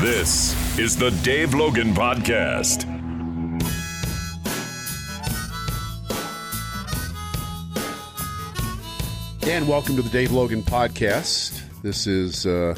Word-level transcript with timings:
This 0.00 0.78
is 0.78 0.96
the 0.96 1.10
Dave 1.22 1.52
Logan 1.52 1.92
Podcast. 1.92 2.84
And 9.46 9.68
welcome 9.68 9.96
to 9.96 10.02
the 10.02 10.08
Dave 10.08 10.32
Logan 10.32 10.62
Podcast. 10.62 11.60
This 11.82 12.06
is 12.06 12.46
uh, 12.46 12.76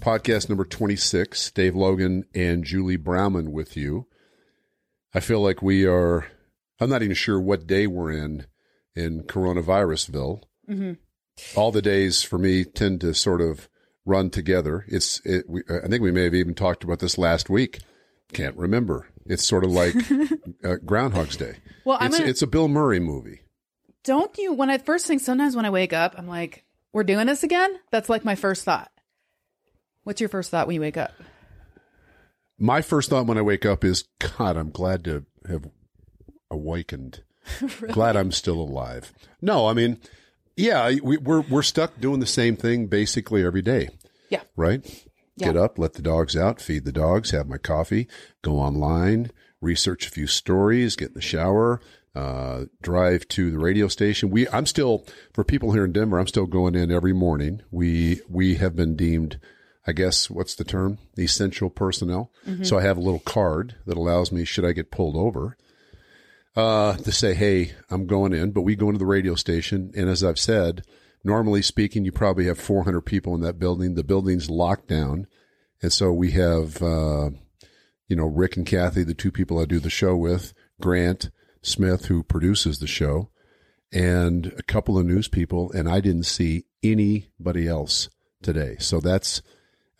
podcast 0.00 0.48
number 0.48 0.64
26. 0.64 1.52
Dave 1.52 1.76
Logan 1.76 2.24
and 2.34 2.64
Julie 2.64 2.96
Browman 2.96 3.52
with 3.52 3.76
you. 3.76 4.08
I 5.14 5.20
feel 5.20 5.40
like 5.40 5.62
we 5.62 5.86
are, 5.86 6.26
I'm 6.80 6.90
not 6.90 7.04
even 7.04 7.14
sure 7.14 7.40
what 7.40 7.68
day 7.68 7.86
we're 7.86 8.10
in 8.10 8.46
in 8.96 9.22
coronavirusville. 9.22 10.42
All 11.54 11.70
the 11.70 11.82
days 11.82 12.24
for 12.24 12.38
me 12.38 12.64
tend 12.64 13.00
to 13.02 13.14
sort 13.14 13.40
of 13.40 13.68
run 14.04 14.30
together. 14.30 14.84
It's, 14.88 15.20
it, 15.24 15.44
we, 15.48 15.62
I 15.68 15.88
think 15.88 16.02
we 16.02 16.12
may 16.12 16.24
have 16.24 16.34
even 16.34 16.54
talked 16.54 16.84
about 16.84 16.98
this 16.98 17.16
last 17.18 17.48
week. 17.48 17.80
Can't 18.32 18.56
remember. 18.56 19.08
It's 19.26 19.44
sort 19.44 19.64
of 19.64 19.70
like 19.70 19.94
uh, 20.64 20.76
Groundhog's 20.84 21.36
Day. 21.36 21.56
Well, 21.84 21.98
it's, 22.00 22.18
gonna- 22.18 22.28
it's 22.30 22.42
a 22.42 22.46
Bill 22.46 22.68
Murray 22.68 23.00
movie. 23.00 23.40
Don't 24.02 24.36
you, 24.36 24.52
when 24.52 24.68
I 24.68 24.76
first 24.78 25.06
think, 25.06 25.22
sometimes 25.22 25.56
when 25.56 25.64
I 25.64 25.70
wake 25.70 25.92
up, 25.94 26.14
I'm 26.18 26.26
like, 26.28 26.64
we're 26.92 27.04
doing 27.04 27.26
this 27.26 27.42
again? 27.42 27.78
That's 27.90 28.08
like 28.10 28.24
my 28.24 28.34
first 28.34 28.64
thought. 28.64 28.90
What's 30.02 30.20
your 30.20 30.28
first 30.28 30.50
thought 30.50 30.66
when 30.66 30.74
you 30.74 30.80
wake 30.82 30.98
up? 30.98 31.12
My 32.58 32.82
first 32.82 33.08
thought 33.10 33.26
when 33.26 33.38
I 33.38 33.42
wake 33.42 33.64
up 33.64 33.82
is, 33.82 34.04
God, 34.38 34.56
I'm 34.58 34.70
glad 34.70 35.04
to 35.04 35.24
have 35.48 35.68
awakened. 36.50 37.22
Glad 37.92 38.16
I'm 38.16 38.32
still 38.32 38.58
alive. 38.58 39.12
No, 39.42 39.66
I 39.66 39.74
mean, 39.74 40.00
yeah, 40.56 40.92
we, 41.02 41.16
we're 41.16 41.40
we're 41.42 41.62
stuck 41.62 42.00
doing 42.00 42.20
the 42.20 42.26
same 42.26 42.56
thing 42.56 42.86
basically 42.86 43.44
every 43.44 43.62
day, 43.62 43.88
Yeah. 44.30 44.42
right? 44.56 44.84
Yeah. 45.36 45.48
Get 45.48 45.56
up, 45.56 45.78
let 45.78 45.94
the 45.94 46.02
dogs 46.02 46.36
out, 46.36 46.60
feed 46.60 46.84
the 46.84 46.92
dogs, 46.92 47.32
have 47.32 47.48
my 47.48 47.58
coffee, 47.58 48.06
go 48.42 48.58
online, 48.58 49.32
research 49.60 50.06
a 50.06 50.10
few 50.10 50.28
stories, 50.28 50.94
get 50.94 51.08
in 51.08 51.14
the 51.14 51.20
shower, 51.20 51.80
uh, 52.14 52.66
drive 52.82 53.26
to 53.28 53.50
the 53.50 53.58
radio 53.58 53.88
station. 53.88 54.30
We, 54.30 54.46
I'm 54.50 54.66
still 54.66 55.04
for 55.32 55.42
people 55.42 55.72
here 55.72 55.84
in 55.84 55.92
Denver. 55.92 56.20
I'm 56.20 56.28
still 56.28 56.46
going 56.46 56.76
in 56.76 56.92
every 56.92 57.12
morning. 57.12 57.62
We 57.72 58.20
we 58.28 58.54
have 58.56 58.76
been 58.76 58.94
deemed, 58.94 59.40
I 59.88 59.92
guess, 59.92 60.30
what's 60.30 60.54
the 60.54 60.62
term? 60.62 60.98
Essential 61.18 61.68
personnel. 61.68 62.30
So 62.62 62.78
I 62.78 62.82
have 62.82 62.96
a 62.96 63.00
little 63.02 63.18
card 63.18 63.74
that 63.86 63.96
allows 63.96 64.30
me, 64.30 64.44
should 64.44 64.64
I 64.64 64.70
get 64.72 64.92
pulled 64.92 65.16
over, 65.16 65.56
uh, 66.56 66.96
to 66.96 67.12
say, 67.12 67.34
hey, 67.34 67.72
I'm 67.90 68.06
going 68.06 68.32
in. 68.32 68.52
But 68.52 68.62
we 68.62 68.76
go 68.76 68.86
into 68.86 68.98
the 68.98 69.06
radio 69.06 69.34
station, 69.34 69.92
and 69.96 70.08
as 70.08 70.22
I've 70.22 70.38
said, 70.38 70.84
normally 71.22 71.62
speaking, 71.62 72.04
you 72.04 72.12
probably 72.12 72.46
have 72.46 72.58
400 72.58 73.00
people 73.02 73.34
in 73.34 73.40
that 73.40 73.58
building. 73.58 73.94
The 73.94 74.04
building's 74.04 74.50
locked 74.50 74.88
down, 74.88 75.26
and 75.82 75.92
so 75.92 76.12
we 76.12 76.32
have, 76.32 76.82
uh, 76.82 77.30
you 78.08 78.16
know, 78.16 78.26
Rick 78.26 78.56
and 78.56 78.66
Kathy, 78.66 79.02
the 79.02 79.14
two 79.14 79.32
people 79.32 79.58
I 79.58 79.64
do 79.64 79.80
the 79.80 79.90
show 79.90 80.16
with, 80.16 80.52
Grant 80.80 81.30
Smith, 81.62 82.06
who 82.06 82.22
produces 82.22 82.78
the 82.78 82.86
show, 82.86 83.30
and 83.92 84.52
a 84.58 84.62
couple 84.62 84.98
of 84.98 85.06
news 85.06 85.28
people, 85.28 85.72
and 85.72 85.88
I 85.88 86.00
didn't 86.00 86.24
see 86.24 86.64
anybody 86.82 87.66
else 87.66 88.08
today. 88.42 88.76
So 88.78 89.00
that's, 89.00 89.42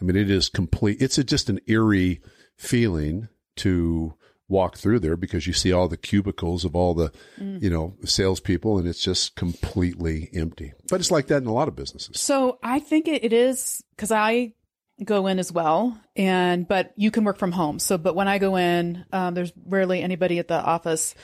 I 0.00 0.04
mean, 0.04 0.16
it 0.16 0.30
is 0.30 0.48
complete. 0.48 1.00
It's 1.00 1.18
a, 1.18 1.24
just 1.24 1.48
an 1.48 1.60
eerie 1.66 2.20
feeling 2.56 3.28
to 3.56 4.14
walk 4.54 4.76
through 4.78 5.00
there 5.00 5.16
because 5.16 5.46
you 5.46 5.52
see 5.52 5.72
all 5.72 5.88
the 5.88 5.96
cubicles 5.96 6.64
of 6.64 6.74
all 6.76 6.94
the, 6.94 7.12
you 7.38 7.68
know, 7.68 7.94
salespeople, 8.04 8.78
and 8.78 8.86
it's 8.88 9.00
just 9.02 9.34
completely 9.36 10.30
empty. 10.32 10.72
But 10.88 11.00
it's 11.00 11.10
like 11.10 11.26
that 11.26 11.42
in 11.42 11.48
a 11.48 11.52
lot 11.52 11.68
of 11.68 11.76
businesses. 11.76 12.20
So 12.20 12.58
I 12.62 12.78
think 12.80 13.08
it, 13.08 13.24
it 13.24 13.32
is 13.32 13.82
because 13.96 14.10
I 14.12 14.54
go 15.04 15.26
in 15.26 15.38
as 15.38 15.50
well, 15.50 15.98
and 16.16 16.66
but 16.68 16.92
you 16.96 17.10
can 17.10 17.24
work 17.24 17.36
from 17.38 17.52
home. 17.52 17.78
So, 17.78 17.98
but 17.98 18.14
when 18.14 18.28
I 18.28 18.38
go 18.38 18.56
in, 18.56 19.04
um, 19.12 19.34
there's 19.34 19.52
rarely 19.66 20.00
anybody 20.02 20.38
at 20.38 20.48
the 20.48 20.54
office. 20.62 21.14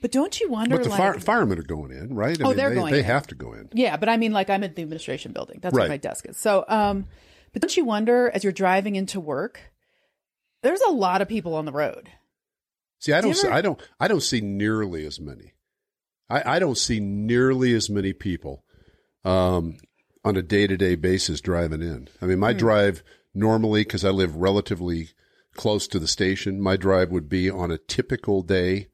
But 0.00 0.12
don't 0.12 0.38
you 0.38 0.50
wonder, 0.50 0.76
But 0.76 0.84
the 0.84 0.90
like, 0.90 0.98
fire, 0.98 1.18
firemen 1.18 1.58
are 1.58 1.62
going 1.62 1.90
in, 1.90 2.14
right? 2.14 2.38
I 2.40 2.44
Oh, 2.44 2.48
mean, 2.48 2.56
they're 2.58 2.68
they, 2.68 2.74
going 2.76 2.92
They 2.92 2.98
in. 3.00 3.04
have 3.06 3.26
to 3.28 3.34
go 3.34 3.54
in. 3.54 3.70
Yeah, 3.72 3.96
but 3.96 4.08
I 4.10 4.16
mean, 4.18 4.30
like 4.32 4.50
I'm 4.50 4.62
at 4.62 4.76
the 4.76 4.82
administration 4.82 5.32
building. 5.32 5.58
That's 5.62 5.74
where 5.74 5.88
my 5.88 5.96
desk 5.96 6.26
is. 6.28 6.36
So, 6.36 6.64
um, 6.68 7.06
but 7.52 7.62
don't 7.62 7.76
you 7.76 7.84
wonder 7.86 8.30
as 8.32 8.44
you're 8.44 8.52
driving 8.52 8.94
into 8.94 9.18
work, 9.18 9.58
there's 10.62 10.82
a 10.82 10.90
lot 10.92 11.22
of 11.22 11.28
people 11.28 11.54
on 11.54 11.64
the 11.64 11.72
road. 11.72 12.10
See, 12.98 13.12
I 13.12 13.20
don't, 13.20 13.32
Do 13.32 13.38
see, 13.38 13.48
I 13.48 13.60
don't, 13.60 13.80
I 14.00 14.08
don't 14.08 14.22
see 14.22 14.40
nearly 14.40 15.04
as 15.06 15.20
many. 15.20 15.52
I, 16.28 16.56
I 16.56 16.58
don't 16.58 16.78
see 16.78 16.98
nearly 17.00 17.72
as 17.74 17.88
many 17.90 18.12
people 18.12 18.64
um, 19.24 19.76
on 20.24 20.36
a 20.36 20.42
day 20.42 20.66
to 20.66 20.76
day 20.76 20.94
basis 20.96 21.40
driving 21.40 21.82
in. 21.82 22.08
I 22.20 22.26
mean, 22.26 22.38
my 22.38 22.52
Hmm. 22.52 22.58
drive 22.58 23.02
normally, 23.34 23.82
because 23.82 24.04
I 24.04 24.10
live 24.10 24.34
relatively 24.36 25.10
close 25.54 25.86
to 25.88 25.98
the 25.98 26.08
station, 26.08 26.60
my 26.60 26.76
drive 26.76 27.10
would 27.10 27.28
be 27.28 27.50
on 27.50 27.70
a 27.70 27.78
typical 27.78 28.42
day 28.42 28.88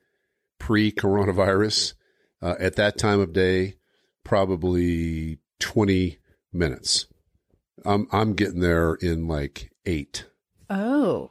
pre 0.58 0.92
coronavirus 0.92 1.94
uh, 2.42 2.54
at 2.58 2.76
that 2.76 2.98
time 2.98 3.20
of 3.20 3.32
day, 3.32 3.76
probably 4.24 5.38
20 5.60 6.19
minutes. 6.52 7.06
I'm, 7.84 8.06
I'm 8.12 8.34
getting 8.34 8.60
there 8.60 8.94
in 8.94 9.26
like 9.28 9.72
eight, 9.86 10.26
Oh, 10.70 11.30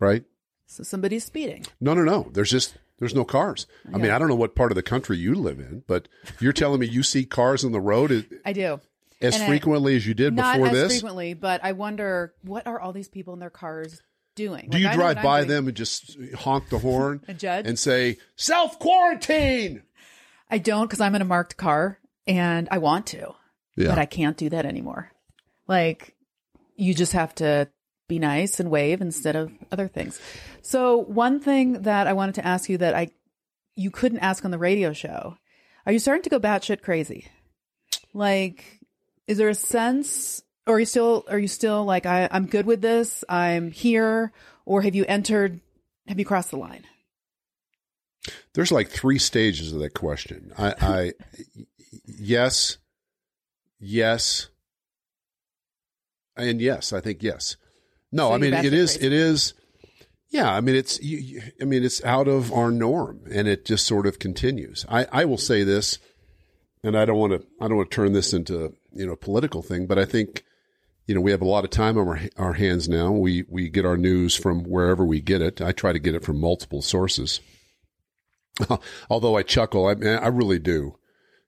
right? 0.00 0.24
So 0.68 0.82
somebody's 0.84 1.24
speeding. 1.24 1.64
No, 1.80 1.94
no, 1.94 2.02
no. 2.04 2.28
There's 2.32 2.50
just 2.50 2.76
there's 3.00 3.14
no 3.14 3.24
cars. 3.24 3.66
I 3.92 3.96
mean, 3.98 4.10
I 4.12 4.18
don't 4.18 4.28
know 4.28 4.34
what 4.36 4.54
part 4.54 4.70
of 4.70 4.76
the 4.76 4.82
country 4.82 5.16
you 5.18 5.34
live 5.34 5.58
in, 5.58 5.82
but 5.86 6.06
you're 6.40 6.52
telling 6.52 6.78
me 6.80 6.86
you 6.86 7.02
see 7.02 7.24
cars 7.24 7.64
on 7.64 7.72
the 7.72 7.80
road 7.80 8.26
I 8.44 8.52
do. 8.52 8.80
as 9.20 9.34
And 9.34 9.44
I- 9.44 9.46
frequently 9.48 9.96
as 9.96 10.06
you 10.06 10.14
did 10.14 10.34
Not 10.34 10.54
before 10.56 10.66
as 10.68 10.72
this. 10.72 10.92
frequently, 10.92 11.34
but 11.34 11.60
I 11.64 11.72
wonder 11.72 12.34
what 12.42 12.66
are 12.66 12.78
all 12.80 12.92
these 12.92 13.08
people 13.08 13.34
in 13.34 13.40
their 13.40 13.50
cars 13.50 14.02
doing? 14.34 14.68
Do 14.70 14.76
Like, 14.78 14.82
you 14.82 14.88
I 14.88 14.94
drive 14.94 15.22
by 15.22 15.44
them 15.44 15.66
and 15.68 15.76
just 15.76 16.16
honk 16.36 16.68
the 16.68 16.78
horn 16.78 17.22
and 17.28 17.38
judge? 17.38 17.66
and 17.66 17.76
say 17.78 18.18
self 18.36 18.78
quarantine? 18.78 19.82
I 20.50 20.58
don't 20.58 20.86
because 20.86 21.00
I'm 21.00 21.14
in 21.14 21.22
a 21.22 21.26
marked 21.26 21.56
car 21.56 21.98
and 22.26 22.68
I 22.70 22.78
want 22.78 23.06
to, 23.08 23.34
Yeah, 23.76 23.88
but 23.88 23.98
I 23.98 24.06
can't 24.06 24.36
do 24.36 24.48
that 24.50 24.64
anymore. 24.66 25.12
Like 25.66 26.14
you 26.76 26.94
just 26.94 27.12
have 27.12 27.34
to 27.36 27.68
be 28.08 28.18
nice 28.18 28.58
and 28.58 28.70
wave 28.70 29.00
instead 29.00 29.36
of 29.36 29.52
other 29.70 29.88
things. 29.88 30.20
So 30.62 30.98
one 30.98 31.40
thing 31.40 31.82
that 31.82 32.06
I 32.06 32.14
wanted 32.14 32.36
to 32.36 32.46
ask 32.46 32.68
you 32.68 32.78
that 32.78 32.94
I 32.94 33.10
you 33.74 33.90
couldn't 33.90 34.18
ask 34.20 34.44
on 34.44 34.50
the 34.50 34.58
radio 34.58 34.92
show, 34.92 35.36
are 35.86 35.92
you 35.92 35.98
starting 35.98 36.24
to 36.24 36.30
go 36.30 36.40
batshit 36.40 36.82
crazy? 36.82 37.28
Like, 38.12 38.80
is 39.26 39.38
there 39.38 39.48
a 39.48 39.54
sense, 39.54 40.42
or 40.66 40.76
are 40.76 40.80
you 40.80 40.86
still 40.86 41.24
are 41.28 41.38
you 41.38 41.48
still 41.48 41.84
like 41.84 42.06
I, 42.06 42.28
I'm 42.30 42.46
good 42.46 42.66
with 42.66 42.80
this, 42.80 43.24
I'm 43.28 43.70
here, 43.70 44.32
or 44.66 44.82
have 44.82 44.94
you 44.94 45.04
entered, 45.06 45.60
have 46.06 46.18
you 46.18 46.24
crossed 46.24 46.50
the 46.50 46.56
line? 46.56 46.84
there's 48.54 48.72
like 48.72 48.88
three 48.88 49.18
stages 49.18 49.72
of 49.72 49.80
that 49.80 49.94
question. 49.94 50.52
I, 50.58 50.74
I 50.80 51.12
yes, 52.04 52.78
yes, 53.78 54.48
and 56.36 56.60
yes. 56.60 56.92
I 56.92 57.00
think 57.00 57.22
yes. 57.22 57.56
No, 58.12 58.28
So 58.28 58.34
I 58.34 58.38
mean 58.38 58.54
it 58.54 58.72
is. 58.72 58.92
crazy. 58.96 59.06
It 59.06 59.12
is. 59.12 59.54
Yeah, 60.30 60.52
I 60.52 60.60
mean 60.60 60.74
it's. 60.76 61.00
You, 61.02 61.18
you- 61.18 61.42
I 61.60 61.64
mean 61.64 61.84
it's 61.84 62.02
out 62.04 62.28
of 62.28 62.52
our 62.52 62.70
norm, 62.70 63.20
and 63.32 63.48
it 63.48 63.64
just 63.64 63.86
sort 63.86 64.06
of 64.06 64.18
continues. 64.18 64.84
I, 64.88 65.06
I 65.12 65.24
will 65.24 65.38
say 65.38 65.62
this, 65.64 65.98
and 66.82 66.96
I 66.96 67.04
don't 67.04 67.18
want 67.18 67.32
to. 67.32 67.46
I 67.60 67.68
don't 67.68 67.76
want 67.78 67.90
to 67.90 67.94
turn 67.94 68.12
this 68.12 68.32
into 68.32 68.74
you 68.92 69.06
know 69.06 69.12
a 69.12 69.16
political 69.16 69.62
thing, 69.62 69.86
but 69.86 69.98
I 69.98 70.04
think 70.04 70.44
you 71.06 71.14
know 71.14 71.20
we 71.22 71.30
have 71.30 71.40
a 71.42 71.46
lot 71.46 71.64
of 71.64 71.70
time 71.70 71.96
on 71.98 72.06
our, 72.08 72.20
our 72.36 72.52
hands 72.54 72.88
now. 72.88 73.10
We 73.10 73.44
we 73.48 73.68
get 73.70 73.86
our 73.86 73.96
news 73.96 74.34
from 74.36 74.64
wherever 74.64 75.04
we 75.04 75.20
get 75.20 75.40
it. 75.42 75.60
I 75.62 75.72
try 75.72 75.92
to 75.92 75.98
get 75.98 76.14
it 76.14 76.24
from 76.24 76.40
multiple 76.40 76.82
sources. 76.82 77.40
Although 79.10 79.36
I 79.36 79.42
chuckle, 79.42 79.86
I, 79.86 79.92
I 79.92 80.28
really 80.28 80.58
do, 80.58 80.96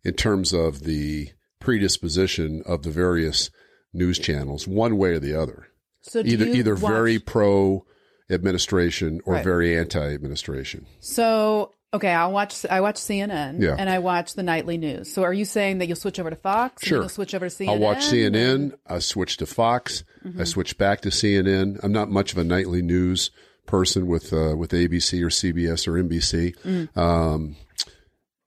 in 0.04 0.14
terms 0.14 0.52
of 0.52 0.84
the 0.84 1.30
predisposition 1.58 2.62
of 2.66 2.82
the 2.82 2.90
various 2.90 3.50
news 3.92 4.18
channels, 4.18 4.66
one 4.68 4.96
way 4.96 5.10
or 5.10 5.18
the 5.18 5.34
other. 5.38 5.66
So 6.02 6.20
Either 6.20 6.46
you 6.46 6.54
either 6.54 6.74
watch- 6.74 6.92
very 6.92 7.18
pro 7.18 7.84
administration 8.30 9.20
or 9.24 9.34
Right. 9.34 9.44
very 9.44 9.76
anti 9.78 10.14
administration. 10.14 10.86
So 11.00 11.72
okay, 11.92 12.10
I'll 12.12 12.32
watch. 12.32 12.64
I 12.70 12.80
watch 12.80 12.96
CNN 12.96 13.60
Yeah. 13.60 13.74
and 13.78 13.90
I 13.90 13.98
watch 13.98 14.34
the 14.34 14.42
nightly 14.42 14.78
news. 14.78 15.12
So 15.12 15.24
are 15.24 15.32
you 15.32 15.44
saying 15.44 15.78
that 15.78 15.86
you'll 15.88 15.96
switch 15.96 16.18
over 16.20 16.30
to 16.30 16.36
Fox? 16.36 16.82
and 16.82 16.88
Sure. 16.88 16.98
you'll 17.00 17.08
switch 17.08 17.34
over 17.34 17.48
to 17.48 17.54
CNN. 17.54 17.68
I'll 17.70 17.78
watch 17.78 18.04
CNN. 18.04 18.72
I 18.86 19.00
switch 19.00 19.36
to 19.38 19.46
Fox. 19.46 20.04
Mm-hmm. 20.24 20.40
I 20.40 20.44
switch 20.44 20.78
back 20.78 21.00
to 21.02 21.08
CNN. 21.10 21.80
I'm 21.82 21.92
not 21.92 22.10
much 22.10 22.32
of 22.32 22.38
a 22.38 22.44
nightly 22.44 22.82
news 22.82 23.30
person 23.66 24.06
with 24.06 24.32
uh, 24.32 24.54
with 24.56 24.70
ABC 24.72 25.22
or 25.22 25.30
CBS 25.30 25.86
or 25.88 25.92
NBC. 25.98 26.54
Mm. 26.64 26.96
Um, 26.96 27.56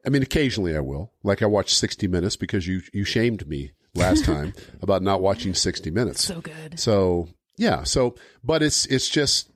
I 0.06 0.10
mean, 0.10 0.22
occasionally 0.22 0.76
I 0.76 0.80
will. 0.82 1.12
Like 1.24 1.42
I 1.42 1.46
watched 1.46 1.76
60 1.76 2.08
Minutes 2.08 2.36
because 2.36 2.68
you 2.68 2.82
you 2.94 3.04
shamed 3.04 3.48
me 3.48 3.72
last 3.96 4.24
time 4.32 4.54
about 4.82 5.02
not 5.02 5.22
watching 5.22 5.54
60 5.54 5.92
Minutes. 5.92 6.24
So 6.26 6.42
good. 6.42 6.80
So 6.80 7.30
yeah, 7.58 7.84
so 7.84 8.16
but 8.44 8.64
it's 8.64 8.86
it's 8.88 9.10
just 9.10 9.52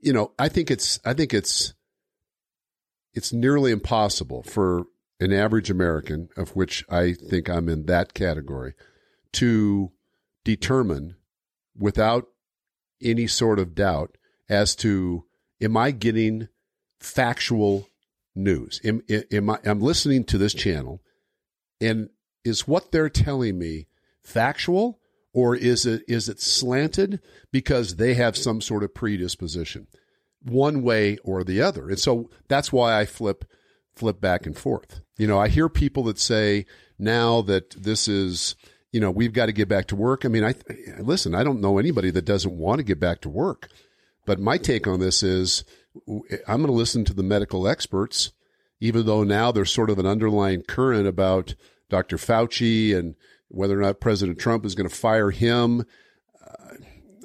you 0.00 0.12
know 0.12 0.32
I 0.38 0.48
think 0.48 0.70
it's 0.70 0.98
I 1.04 1.14
think 1.14 1.34
it's 1.34 1.74
it's 3.14 3.32
nearly 3.32 3.72
impossible 3.72 4.42
for 4.42 4.84
an 5.20 5.32
average 5.32 5.70
American, 5.70 6.28
of 6.36 6.56
which 6.56 6.84
I 6.90 7.12
think 7.12 7.48
I'm 7.48 7.68
in 7.68 7.86
that 7.86 8.14
category, 8.14 8.74
to 9.34 9.92
determine 10.44 11.16
without 11.76 12.26
any 13.00 13.26
sort 13.26 13.58
of 13.58 13.74
doubt 13.74 14.16
as 14.48 14.74
to 14.76 15.24
am 15.60 15.76
I 15.76 15.90
getting 15.92 16.48
factual 16.98 17.88
news? 18.34 18.80
Am, 18.84 19.02
am 19.08 19.50
I, 19.50 19.58
I'm 19.64 19.80
listening 19.80 20.24
to 20.24 20.38
this 20.38 20.54
channel 20.54 21.02
and 21.80 22.08
is 22.44 22.66
what 22.66 22.92
they're 22.92 23.08
telling 23.08 23.58
me 23.58 23.86
factual 24.22 24.98
or 25.32 25.56
is 25.56 25.86
it 25.86 26.02
is 26.06 26.28
it 26.28 26.40
slanted 26.40 27.20
because 27.50 27.96
they 27.96 28.14
have 28.14 28.36
some 28.36 28.60
sort 28.60 28.82
of 28.82 28.94
predisposition 28.94 29.86
one 30.42 30.82
way 30.82 31.18
or 31.24 31.44
the 31.44 31.60
other? 31.60 31.88
And 31.88 31.98
so 31.98 32.30
that's 32.48 32.72
why 32.72 32.98
i 32.98 33.06
flip 33.06 33.44
flip 33.94 34.20
back 34.20 34.46
and 34.46 34.56
forth. 34.56 35.00
You 35.16 35.26
know 35.26 35.38
i 35.38 35.48
hear 35.48 35.68
people 35.68 36.04
that 36.04 36.18
say 36.18 36.66
now 36.98 37.40
that 37.42 37.70
this 37.70 38.08
is 38.08 38.56
you 38.92 39.00
know 39.00 39.10
we've 39.10 39.32
got 39.32 39.46
to 39.46 39.52
get 39.52 39.68
back 39.68 39.86
to 39.88 39.96
work. 39.96 40.24
I 40.24 40.28
mean 40.28 40.44
i 40.44 40.54
listen 40.98 41.34
i 41.34 41.44
don't 41.44 41.60
know 41.60 41.78
anybody 41.78 42.10
that 42.10 42.24
doesn't 42.24 42.56
want 42.56 42.78
to 42.78 42.84
get 42.84 43.00
back 43.00 43.20
to 43.22 43.28
work. 43.28 43.68
But 44.24 44.38
my 44.38 44.56
take 44.56 44.86
on 44.86 45.00
this 45.00 45.22
is 45.22 45.64
i'm 46.48 46.62
going 46.62 46.66
to 46.66 46.72
listen 46.72 47.04
to 47.04 47.14
the 47.14 47.22
medical 47.22 47.68
experts 47.68 48.32
even 48.80 49.06
though 49.06 49.22
now 49.22 49.52
there's 49.52 49.70
sort 49.70 49.90
of 49.90 49.98
an 49.98 50.06
underlying 50.06 50.62
current 50.62 51.06
about 51.06 51.54
dr 51.90 52.16
fauci 52.16 52.96
and 52.96 53.14
whether 53.52 53.78
or 53.78 53.82
not 53.82 54.00
President 54.00 54.38
Trump 54.38 54.64
is 54.64 54.74
going 54.74 54.88
to 54.88 54.94
fire 54.94 55.30
him. 55.30 55.84
Uh, 56.44 56.74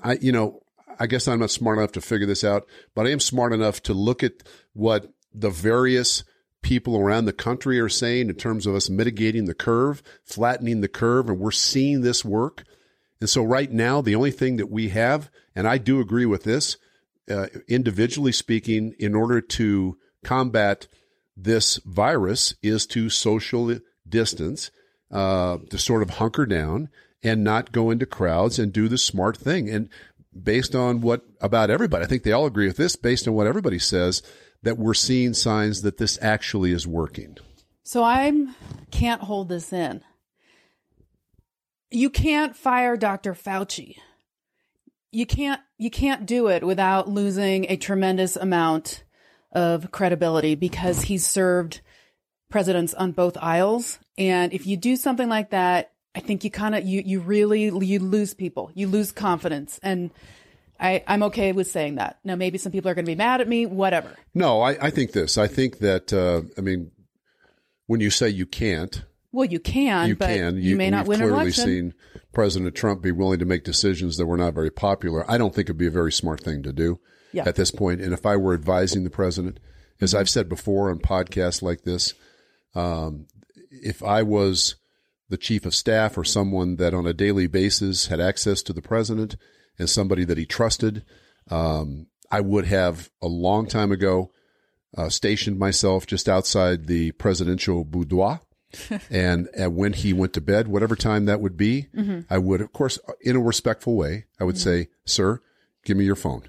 I, 0.03 0.13
you 0.21 0.31
know, 0.31 0.61
I 0.99 1.07
guess 1.07 1.27
I'm 1.27 1.39
not 1.39 1.51
smart 1.51 1.77
enough 1.77 1.93
to 1.93 2.01
figure 2.01 2.27
this 2.27 2.43
out, 2.43 2.67
but 2.93 3.07
I 3.07 3.11
am 3.11 3.19
smart 3.19 3.53
enough 3.53 3.81
to 3.83 3.93
look 3.93 4.23
at 4.23 4.43
what 4.73 5.13
the 5.33 5.49
various 5.49 6.23
people 6.61 6.97
around 6.97 7.25
the 7.25 7.33
country 7.33 7.79
are 7.79 7.89
saying 7.89 8.29
in 8.29 8.35
terms 8.35 8.65
of 8.65 8.75
us 8.75 8.89
mitigating 8.89 9.45
the 9.45 9.53
curve, 9.53 10.03
flattening 10.25 10.81
the 10.81 10.87
curve, 10.87 11.29
and 11.29 11.39
we're 11.39 11.51
seeing 11.51 12.01
this 12.01 12.25
work. 12.25 12.63
And 13.21 13.29
so, 13.29 13.43
right 13.43 13.71
now, 13.71 14.01
the 14.01 14.15
only 14.15 14.31
thing 14.31 14.57
that 14.57 14.69
we 14.69 14.89
have, 14.89 15.31
and 15.55 15.67
I 15.67 15.77
do 15.77 15.99
agree 15.99 16.25
with 16.25 16.43
this, 16.43 16.77
uh, 17.29 17.47
individually 17.67 18.31
speaking, 18.31 18.93
in 18.99 19.15
order 19.15 19.41
to 19.41 19.97
combat 20.23 20.87
this 21.35 21.77
virus, 21.85 22.55
is 22.61 22.85
to 22.87 23.09
social 23.09 23.79
distance 24.07 24.71
uh, 25.11 25.57
to 25.69 25.77
sort 25.77 26.01
of 26.01 26.11
hunker 26.11 26.45
down 26.45 26.89
and 27.23 27.43
not 27.43 27.71
go 27.71 27.89
into 27.89 28.05
crowds 28.05 28.59
and 28.59 28.73
do 28.73 28.87
the 28.87 28.97
smart 28.97 29.37
thing. 29.37 29.69
And 29.69 29.89
based 30.43 30.75
on 30.75 31.01
what 31.01 31.23
about 31.41 31.69
everybody, 31.69 32.05
I 32.05 32.07
think 32.07 32.23
they 32.23 32.31
all 32.31 32.45
agree 32.45 32.67
with 32.67 32.77
this, 32.77 32.95
based 32.95 33.27
on 33.27 33.33
what 33.33 33.47
everybody 33.47 33.79
says, 33.79 34.21
that 34.63 34.77
we're 34.77 34.93
seeing 34.93 35.33
signs 35.33 35.81
that 35.81 35.97
this 35.97 36.17
actually 36.21 36.71
is 36.71 36.87
working. 36.87 37.37
So 37.83 38.03
I 38.03 38.33
can't 38.91 39.21
hold 39.21 39.49
this 39.49 39.71
in. 39.71 40.03
You 41.89 42.09
can't 42.09 42.55
fire 42.55 42.97
Dr. 42.97 43.33
Fauci. 43.33 43.95
You 45.11 45.25
can't 45.25 45.61
you 45.77 45.89
can't 45.89 46.25
do 46.25 46.49
it 46.49 46.65
without 46.65 47.07
losing 47.07 47.65
a 47.69 47.77
tremendous 47.77 48.35
amount 48.35 49.05
of 49.53 49.89
credibility 49.91 50.55
because 50.55 51.03
he's 51.03 51.25
served 51.25 51.79
presidents 52.49 52.93
on 52.93 53.13
both 53.13 53.37
aisles. 53.37 53.99
And 54.17 54.53
if 54.53 54.65
you 54.65 54.77
do 54.77 54.95
something 54.95 55.29
like 55.29 55.51
that, 55.51 55.91
I 56.15 56.19
think 56.19 56.43
you 56.43 56.49
kind 56.51 56.73
of 56.75 56.85
you 56.85 57.03
you 57.05 57.19
really 57.19 57.63
you 57.63 57.99
lose 57.99 58.33
people. 58.33 58.71
You 58.73 58.87
lose 58.87 59.11
confidence. 59.11 59.79
And 59.83 60.09
I, 60.79 61.03
I'm 61.07 61.23
okay 61.23 61.51
with 61.51 61.67
saying 61.69 61.95
that. 61.95 62.19
Now 62.23 62.35
maybe 62.35 62.57
some 62.57 62.71
people 62.71 62.89
are 62.89 62.95
going 62.95 63.05
to 63.05 63.11
be 63.11 63.15
mad 63.15 63.41
at 63.41 63.47
me, 63.47 63.65
whatever. 63.65 64.15
No, 64.33 64.61
I, 64.61 64.87
I 64.87 64.89
think 64.89 65.11
this. 65.11 65.37
I 65.37 65.47
think 65.47 65.79
that 65.79 66.11
uh, 66.13 66.41
I 66.57 66.61
mean 66.61 66.91
when 67.85 67.99
you 68.01 68.09
say 68.09 68.29
you 68.29 68.45
can't, 68.45 69.03
well, 69.31 69.45
you 69.45 69.59
can, 69.59 70.07
you 70.09 70.15
but 70.15 70.27
can. 70.27 70.57
You, 70.57 70.75
may 70.75 70.89
not 70.89 71.05
we've 71.07 71.19
win 71.19 71.21
an 71.21 71.27
clearly 71.27 71.41
election. 71.43 71.65
seen 71.65 71.93
President 72.33 72.75
Trump 72.75 73.01
be 73.01 73.11
willing 73.11 73.39
to 73.39 73.45
make 73.45 73.63
decisions 73.63 74.17
that 74.17 74.25
were 74.25 74.37
not 74.37 74.53
very 74.53 74.71
popular. 74.71 75.29
I 75.29 75.37
don't 75.37 75.53
think 75.53 75.67
it'd 75.67 75.77
be 75.77 75.87
a 75.87 75.91
very 75.91 76.11
smart 76.11 76.43
thing 76.43 76.63
to 76.63 76.73
do 76.73 76.99
Yeah. 77.31 77.43
at 77.47 77.55
this 77.55 77.71
point. 77.71 78.01
And 78.01 78.13
if 78.13 78.25
I 78.25 78.35
were 78.35 78.53
advising 78.53 79.03
the 79.03 79.09
president, 79.09 79.59
as 80.01 80.13
I've 80.15 80.29
said 80.29 80.49
before 80.49 80.89
on 80.89 80.99
podcasts 80.99 81.61
like 81.61 81.83
this, 81.83 82.13
um, 82.75 83.27
if 83.71 84.03
I 84.03 84.23
was 84.23 84.75
the 85.29 85.37
chief 85.37 85.65
of 85.65 85.75
staff 85.75 86.17
or 86.17 86.23
someone 86.23 86.77
that 86.77 86.93
on 86.93 87.05
a 87.05 87.13
daily 87.13 87.47
basis 87.47 88.07
had 88.07 88.19
access 88.19 88.61
to 88.63 88.73
the 88.73 88.81
president 88.81 89.35
and 89.77 89.89
somebody 89.89 90.23
that 90.23 90.37
he 90.37 90.45
trusted, 90.45 91.03
um, 91.49 92.07
I 92.31 92.41
would 92.41 92.65
have 92.65 93.09
a 93.21 93.27
long 93.27 93.67
time 93.67 93.91
ago 93.91 94.31
uh, 94.97 95.09
stationed 95.09 95.59
myself 95.59 96.07
just 96.07 96.29
outside 96.29 96.87
the 96.87 97.11
presidential 97.13 97.83
boudoir. 97.83 98.41
and, 99.09 99.47
and 99.55 99.75
when 99.75 99.93
he 99.93 100.11
went 100.11 100.33
to 100.33 100.41
bed, 100.41 100.67
whatever 100.67 100.95
time 100.95 101.25
that 101.25 101.39
would 101.39 101.55
be, 101.55 101.87
I 102.29 102.37
would, 102.37 102.59
of 102.59 102.73
course, 102.73 102.99
in 103.21 103.37
a 103.37 103.41
respectful 103.41 103.95
way, 103.95 104.25
I 104.41 104.43
would 104.43 104.57
say, 104.57 104.89
"Sir, 105.05 105.41
give 105.85 105.95
me 105.95 106.03
your 106.03 106.17
phone. 106.17 106.43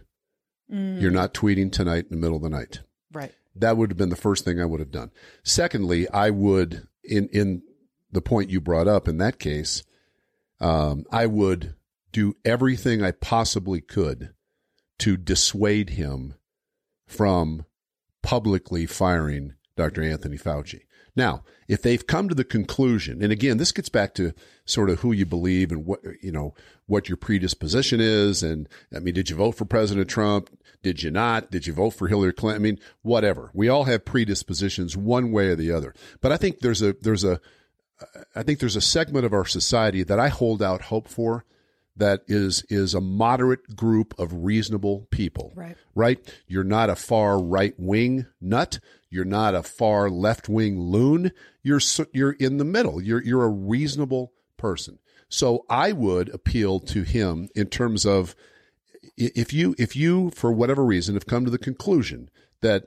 You're 0.68 1.12
not 1.12 1.32
tweeting 1.32 1.70
tonight 1.70 2.06
in 2.10 2.10
the 2.10 2.16
middle 2.16 2.36
of 2.36 2.42
the 2.42 2.50
night." 2.50 2.80
right. 3.12 3.32
That 3.54 3.76
would 3.76 3.90
have 3.90 3.96
been 3.96 4.08
the 4.10 4.16
first 4.16 4.44
thing 4.44 4.60
I 4.60 4.64
would 4.64 4.80
have 4.80 4.90
done. 4.90 5.10
Secondly, 5.44 6.08
I 6.10 6.30
would 6.30 6.86
in 7.08 7.28
in 7.28 7.62
the 8.10 8.20
point 8.20 8.50
you 8.50 8.60
brought 8.60 8.88
up 8.88 9.08
in 9.08 9.18
that 9.18 9.38
case, 9.38 9.82
um, 10.60 11.04
I 11.10 11.26
would 11.26 11.74
do 12.12 12.34
everything 12.44 13.02
I 13.02 13.10
possibly 13.12 13.80
could 13.80 14.32
to 14.98 15.16
dissuade 15.16 15.90
him 15.90 16.34
from 17.06 17.64
publicly 18.22 18.86
firing 18.86 19.54
Dr. 19.76 20.02
Anthony 20.02 20.36
Fauci. 20.36 20.82
Now, 21.18 21.42
if 21.66 21.82
they've 21.82 22.06
come 22.06 22.28
to 22.28 22.34
the 22.34 22.44
conclusion, 22.44 23.24
and 23.24 23.32
again, 23.32 23.56
this 23.56 23.72
gets 23.72 23.88
back 23.88 24.14
to 24.14 24.32
sort 24.64 24.88
of 24.88 25.00
who 25.00 25.10
you 25.10 25.26
believe 25.26 25.72
and 25.72 25.84
what 25.84 26.00
you 26.22 26.30
know 26.30 26.54
what 26.86 27.08
your 27.08 27.16
predisposition 27.16 28.00
is, 28.00 28.44
and 28.44 28.68
I 28.94 29.00
mean, 29.00 29.14
did 29.14 29.28
you 29.28 29.34
vote 29.34 29.56
for 29.56 29.64
President 29.64 30.08
Trump? 30.08 30.48
Did 30.80 31.02
you 31.02 31.10
not? 31.10 31.50
Did 31.50 31.66
you 31.66 31.72
vote 31.72 31.90
for 31.90 32.06
Hillary 32.06 32.32
Clinton? 32.32 32.62
I 32.62 32.64
mean, 32.64 32.78
whatever. 33.02 33.50
We 33.52 33.68
all 33.68 33.82
have 33.84 34.04
predispositions 34.04 34.96
one 34.96 35.32
way 35.32 35.48
or 35.48 35.56
the 35.56 35.72
other. 35.72 35.92
But 36.20 36.30
I 36.30 36.36
think 36.36 36.60
there's 36.60 36.82
a 36.82 36.94
there's 37.02 37.24
a 37.24 37.40
I 38.36 38.44
think 38.44 38.60
there's 38.60 38.76
a 38.76 38.80
segment 38.80 39.26
of 39.26 39.32
our 39.32 39.44
society 39.44 40.04
that 40.04 40.20
I 40.20 40.28
hold 40.28 40.62
out 40.62 40.82
hope 40.82 41.08
for 41.08 41.44
that 41.96 42.22
is 42.28 42.64
is 42.70 42.94
a 42.94 43.00
moderate 43.00 43.74
group 43.74 44.14
of 44.18 44.44
reasonable 44.44 45.08
people. 45.10 45.52
Right. 45.56 45.76
Right? 45.96 46.34
You're 46.46 46.62
not 46.62 46.90
a 46.90 46.96
far 46.96 47.42
right 47.42 47.74
wing 47.76 48.26
nut. 48.40 48.78
You're 49.10 49.24
not 49.24 49.54
a 49.54 49.62
far 49.62 50.10
left 50.10 50.48
wing 50.48 50.78
loon. 50.78 51.32
You're 51.62 51.80
you're 52.12 52.32
in 52.32 52.58
the 52.58 52.64
middle. 52.64 53.02
You're 53.02 53.22
you're 53.22 53.44
a 53.44 53.48
reasonable 53.48 54.32
person. 54.56 54.98
So 55.28 55.64
I 55.68 55.92
would 55.92 56.28
appeal 56.30 56.80
to 56.80 57.02
him 57.02 57.48
in 57.54 57.66
terms 57.66 58.06
of 58.06 58.34
if 59.16 59.52
you 59.52 59.74
if 59.78 59.96
you 59.96 60.30
for 60.30 60.52
whatever 60.52 60.84
reason 60.84 61.14
have 61.14 61.26
come 61.26 61.44
to 61.44 61.50
the 61.50 61.58
conclusion 61.58 62.30
that 62.60 62.84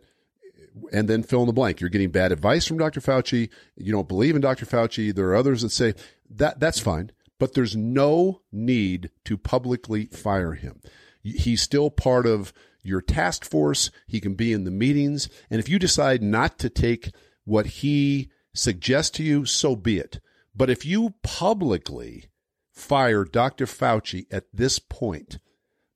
and 0.92 1.08
then 1.08 1.24
fill 1.24 1.42
in 1.42 1.48
the 1.48 1.54
blank. 1.54 1.82
You're 1.82 1.90
getting 1.90 2.12
bad 2.12 2.32
advice 2.32 2.66
from 2.66 2.78
Dr. 2.78 3.02
Fauci. 3.02 3.50
You 3.76 3.92
don't 3.92 4.08
believe 4.08 4.36
in 4.36 4.42
Dr. 4.42 4.66
Fauci. 4.66 5.14
There 5.14 5.28
are 5.30 5.36
others 5.36 5.62
that 5.62 5.72
say 5.72 5.94
that 6.30 6.60
that's 6.60 6.80
fine, 6.80 7.12
but 7.40 7.54
there's 7.54 7.76
no 7.76 8.42
need 8.52 9.10
to 9.26 9.38
publicly 9.38 10.06
fire 10.06 10.54
him. 10.54 10.82
He's 11.24 11.62
still 11.62 11.90
part 11.92 12.26
of 12.26 12.54
your 12.84 13.02
task 13.02 13.46
force. 13.46 13.92
He 14.08 14.20
can 14.20 14.34
be 14.34 14.54
in 14.54 14.64
the 14.64 14.72
meetings. 14.72 15.30
And 15.50 15.60
if 15.60 15.70
you 15.70 15.80
decide 15.80 16.22
not 16.22 16.58
to 16.60 16.70
take 16.70 17.12
what 17.46 17.66
he 17.68 18.30
suggests 18.54 19.12
to 19.18 19.24
you, 19.24 19.46
so 19.46 19.76
be 19.76 19.98
it. 19.98 20.20
But 20.56 20.70
if 20.70 20.86
you 20.86 21.16
publicly 21.24 22.26
fire 22.74 23.24
Dr. 23.24 23.66
Fauci 23.66 24.26
at 24.32 24.46
this 24.54 24.80
point, 24.80 25.40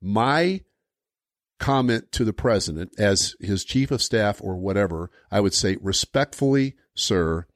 my 0.00 0.62
comment 1.58 2.12
to 2.12 2.24
the 2.24 2.32
president 2.32 2.92
as 2.98 3.34
his 3.40 3.64
chief 3.64 3.90
of 3.90 4.02
staff 4.02 4.40
or 4.42 4.56
whatever, 4.56 5.10
I 5.30 5.40
would 5.40 5.54
say 5.54 5.76
respectfully, 5.80 6.74
sir, 6.94 7.46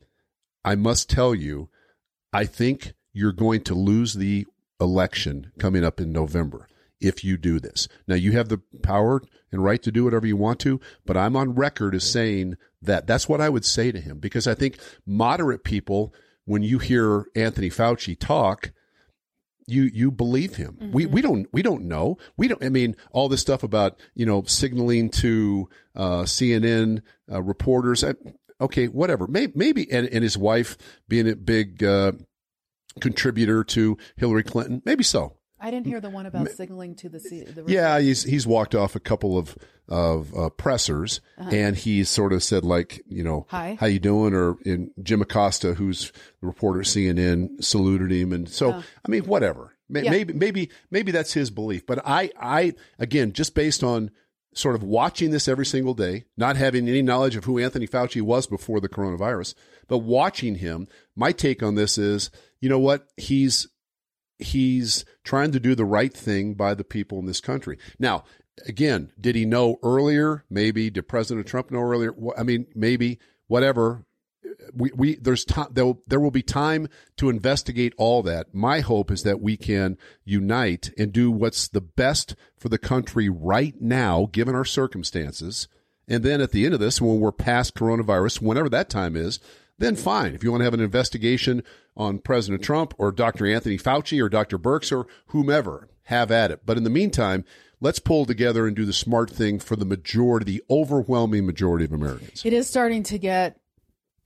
I 0.65 0.75
must 0.75 1.09
tell 1.09 1.35
you, 1.35 1.69
I 2.33 2.45
think 2.45 2.95
you're 3.13 3.33
going 3.33 3.63
to 3.63 3.75
lose 3.75 4.15
the 4.15 4.47
election 4.81 5.53
coming 5.59 5.85
up 5.85 6.01
in 6.01 6.13
November 6.13 6.67
if 7.01 7.25
you 7.25 7.37
do 7.37 7.59
this. 7.59 7.89
Now 8.07 8.17
you 8.17 8.33
have 8.33 8.49
the 8.49 8.61
power 8.83 9.23
and 9.53 9.65
right 9.65 9.83
to 9.83 9.93
do 9.93 10.05
whatever 10.05 10.27
you 10.27 10.37
want 10.37 10.61
to, 10.61 10.81
but 11.05 11.17
I'm 11.17 11.37
on 11.37 11.55
record 11.55 11.95
as 11.95 12.09
saying 12.09 12.57
that 12.83 13.07
that's 13.07 13.29
what 13.29 13.41
I 13.41 13.49
would 13.49 13.65
say 13.65 13.93
to 13.93 14.01
him 14.01 14.19
because 14.19 14.47
I 14.47 14.55
think 14.55 14.79
moderate 15.07 15.65
people 15.65 16.15
when 16.45 16.63
you 16.63 16.79
hear 16.79 17.27
Anthony 17.35 17.71
Fauci 17.71 18.19
talk, 18.19 18.73
you 19.67 19.85
you 19.85 20.11
believe 20.11 20.57
him. 20.57 20.91
We 20.93 21.07
we 21.07 21.23
don't 21.23 21.47
we 21.53 21.63
don't 21.63 21.85
know. 21.85 22.19
We 22.37 22.49
don't. 22.49 22.63
I 22.65 22.71
mean, 22.71 22.97
all 23.13 23.29
this 23.29 23.41
stuff 23.41 23.63
about 23.63 24.01
you 24.15 24.27
know 24.27 24.43
signaling 24.43 25.11
to 25.11 25.69
uh, 25.95 26.23
CNN 26.23 27.03
uh, 27.31 27.43
reporters. 27.43 28.03
I, 28.03 28.15
okay, 28.61 28.87
whatever. 28.87 29.27
Maybe, 29.29 29.53
maybe 29.55 29.91
and, 29.93 30.09
and 30.09 30.25
his 30.25 30.37
wife 30.37 30.77
being 31.09 31.29
a 31.29 31.37
big 31.37 31.85
uh, 31.85 32.13
contributor 33.01 33.63
to 33.65 33.97
Hillary 34.17 34.43
Clinton. 34.43 34.83
Maybe 34.85 35.05
so. 35.05 35.37
I 35.61 35.71
didn't 35.71 35.87
hear 35.87 36.01
the 36.01 36.11
one 36.11 36.27
about 36.27 36.51
signaling 36.51 36.95
to 36.97 37.09
the, 37.09 37.21
C- 37.21 37.45
the 37.45 37.65
Yeah, 37.67 38.01
he's 38.01 38.23
he's 38.23 38.47
walked 38.47 38.75
off 38.75 38.95
a 38.97 39.01
couple 39.01 39.37
of 39.39 39.57
of 39.89 40.33
uh, 40.37 40.51
pressers, 40.51 41.21
and 41.37 41.77
he 41.77 42.05
sort 42.05 42.33
of 42.33 42.43
said 42.43 42.65
like, 42.65 43.03
you 43.09 43.25
know, 43.25 43.47
Hi. 43.51 43.77
how 43.81 43.87
you 43.87 43.99
doing? 43.99 44.35
Or 44.35 44.57
in 44.65 44.93
Jim 45.03 45.21
Acosta, 45.21 45.75
who's 45.75 46.13
the 46.41 46.47
reporter 46.47 46.81
at 46.81 46.87
CNN, 46.87 47.63
saluted 47.63 48.13
him, 48.13 48.33
and 48.33 48.49
so 48.49 48.73
I 48.73 49.09
mean, 49.09 49.25
whatever. 49.27 49.77
Ma- 49.89 50.01
Yeah. 50.01 50.11
Maybe 50.13 50.33
maybe 50.33 50.71
maybe 50.91 51.11
that's 51.13 51.33
his 51.33 51.51
belief, 51.51 51.85
but 51.87 52.01
I 52.07 52.31
I 52.41 52.75
again 52.99 53.33
just 53.33 53.55
based 53.55 53.83
on 53.83 54.11
sort 54.55 54.75
of 54.75 54.83
watching 54.83 55.31
this 55.31 55.47
every 55.49 55.67
single 55.67 55.95
day, 55.95 56.25
not 56.37 56.57
having 56.57 56.89
any 56.89 57.03
knowledge 57.03 57.37
of 57.37 57.45
who 57.45 57.59
Anthony 57.59 57.87
Fauci 57.87 58.21
was 58.23 58.47
before 58.49 58.81
the 58.81 58.89
coronavirus, 58.89 59.55
but 59.89 59.99
watching 59.99 60.57
him, 60.57 60.89
my 61.15 61.31
take 61.31 61.63
on 61.63 61.77
this 61.77 61.97
is, 61.99 62.31
you 62.61 62.69
know 62.69 62.79
what? 62.81 63.07
He's 63.17 63.69
he's 64.43 65.05
trying 65.25 65.53
to 65.53 65.61
do 65.61 65.75
the 65.75 65.85
right 65.85 66.13
thing 66.13 66.55
by 66.55 66.75
the 66.75 66.85
people 66.85 67.19
in 67.19 67.27
this 67.27 67.41
country. 67.41 67.79
Now, 67.99 68.25
again, 68.67 69.13
did 69.21 69.37
he 69.37 69.45
know 69.45 69.79
earlier? 69.83 70.45
Maybe 70.51 70.91
did 70.91 71.09
President 71.09 71.47
Trump 71.47 71.71
know 71.71 71.81
earlier? 71.81 72.15
I 72.37 72.43
mean, 72.43 72.67
maybe 72.75 73.19
whatever. 73.47 74.05
We, 74.75 74.91
we 74.95 75.17
there's 75.17 75.45
time 75.45 75.69
there, 75.73 75.95
there 76.07 76.21
will 76.21 76.31
be 76.31 76.43
time 76.43 76.89
to 77.17 77.29
investigate 77.29 77.95
all 77.97 78.23
that. 78.23 78.55
My 78.55 78.81
hope 78.81 79.11
is 79.11 79.23
that 79.23 79.41
we 79.41 79.57
can 79.57 79.97
unite 80.25 80.91
and 80.99 81.13
do 81.13 81.31
what's 81.31 81.69
the 81.69 81.81
best 81.81 82.35
for 82.57 82.69
the 82.69 82.79
country 82.79 83.29
right 83.29 83.75
now, 83.81 84.29
given 84.31 84.55
our 84.55 84.65
circumstances. 84.65 85.69
And 86.09 86.25
then 86.25 86.41
at 86.41 86.51
the 86.51 86.65
end 86.65 86.75
of 86.75 86.81
this, 86.81 87.01
when 87.01 87.21
we're 87.21 87.33
past 87.33 87.75
coronavirus, 87.75 88.43
whenever 88.43 88.69
that 88.69 88.91
time 88.91 89.17
is, 89.17 89.39
then 89.81 89.97
fine. 89.97 90.35
If 90.35 90.45
you 90.45 90.51
want 90.51 90.61
to 90.61 90.65
have 90.67 90.75
an 90.75 90.81
investigation 90.81 91.65
on 91.97 92.19
President 92.19 92.63
Trump 92.63 92.95
or 92.99 93.11
Dr. 93.11 93.47
Anthony 93.47 93.79
Fauci 93.79 94.23
or 94.23 94.29
Dr. 94.29 94.59
Birx 94.59 94.97
or 94.97 95.07
whomever, 95.29 95.89
have 96.05 96.31
at 96.31 96.51
it. 96.51 96.61
But 96.65 96.77
in 96.77 96.85
the 96.85 96.91
meantime, 96.91 97.45
let's 97.81 97.99
pull 97.99 98.27
together 98.27 98.67
and 98.67 98.77
do 98.77 98.85
the 98.85 98.93
smart 98.93 99.31
thing 99.31 99.59
for 99.59 99.77
the 99.77 99.85
majority, 99.85 100.45
the 100.45 100.63
overwhelming 100.71 101.47
majority 101.47 101.85
of 101.85 101.93
Americans. 101.93 102.45
It 102.45 102.53
is 102.53 102.69
starting 102.69 103.03
to 103.05 103.19
get. 103.19 103.57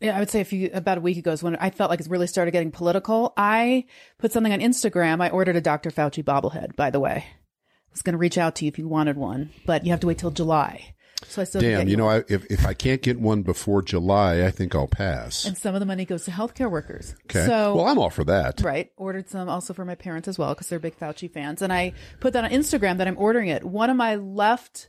I 0.02 0.18
would 0.18 0.28
say 0.28 0.40
a 0.40 0.44
few 0.44 0.70
about 0.74 0.98
a 0.98 1.00
week 1.00 1.16
ago 1.16 1.30
is 1.30 1.42
when 1.42 1.56
I 1.56 1.70
felt 1.70 1.88
like 1.88 2.00
it 2.00 2.08
really 2.08 2.26
started 2.26 2.50
getting 2.50 2.72
political. 2.72 3.32
I 3.36 3.86
put 4.18 4.32
something 4.32 4.52
on 4.52 4.58
Instagram. 4.58 5.22
I 5.22 5.30
ordered 5.30 5.56
a 5.56 5.62
Dr. 5.62 5.90
Fauci 5.90 6.22
bobblehead. 6.22 6.76
By 6.76 6.90
the 6.90 7.00
way, 7.00 7.24
I 7.26 7.90
was 7.92 8.02
going 8.02 8.12
to 8.12 8.18
reach 8.18 8.36
out 8.36 8.56
to 8.56 8.64
you 8.64 8.68
if 8.68 8.78
you 8.78 8.88
wanted 8.88 9.16
one, 9.16 9.50
but 9.64 9.84
you 9.84 9.92
have 9.92 10.00
to 10.00 10.06
wait 10.06 10.18
till 10.18 10.32
July. 10.32 10.94
So 11.28 11.42
I 11.42 11.44
still 11.44 11.60
Damn, 11.60 11.88
you 11.88 11.96
know. 11.96 12.08
I, 12.08 12.24
if, 12.28 12.44
if 12.50 12.66
I 12.66 12.74
can't 12.74 13.02
get 13.02 13.20
one 13.20 13.42
before 13.42 13.82
July, 13.82 14.44
I 14.44 14.50
think 14.50 14.74
I'll 14.74 14.86
pass. 14.86 15.44
and 15.44 15.56
some 15.56 15.74
of 15.74 15.80
the 15.80 15.86
money 15.86 16.04
goes 16.04 16.24
to 16.24 16.30
healthcare 16.30 16.70
workers. 16.70 17.14
Okay. 17.24 17.46
So 17.46 17.74
well, 17.76 17.86
I'm 17.86 17.98
all 17.98 18.10
for 18.10 18.24
that. 18.24 18.60
Right. 18.60 18.92
Ordered 18.96 19.28
some 19.28 19.48
also 19.48 19.74
for 19.74 19.84
my 19.84 19.94
parents 19.94 20.28
as 20.28 20.38
well 20.38 20.54
because 20.54 20.68
they're 20.68 20.78
big 20.78 20.98
Fauci 20.98 21.30
fans. 21.30 21.62
And 21.62 21.72
I 21.72 21.92
put 22.20 22.32
that 22.32 22.44
on 22.44 22.50
Instagram 22.50 22.98
that 22.98 23.08
I'm 23.08 23.18
ordering 23.18 23.48
it. 23.48 23.64
One 23.64 23.90
of 23.90 23.96
my 23.96 24.16
left, 24.16 24.88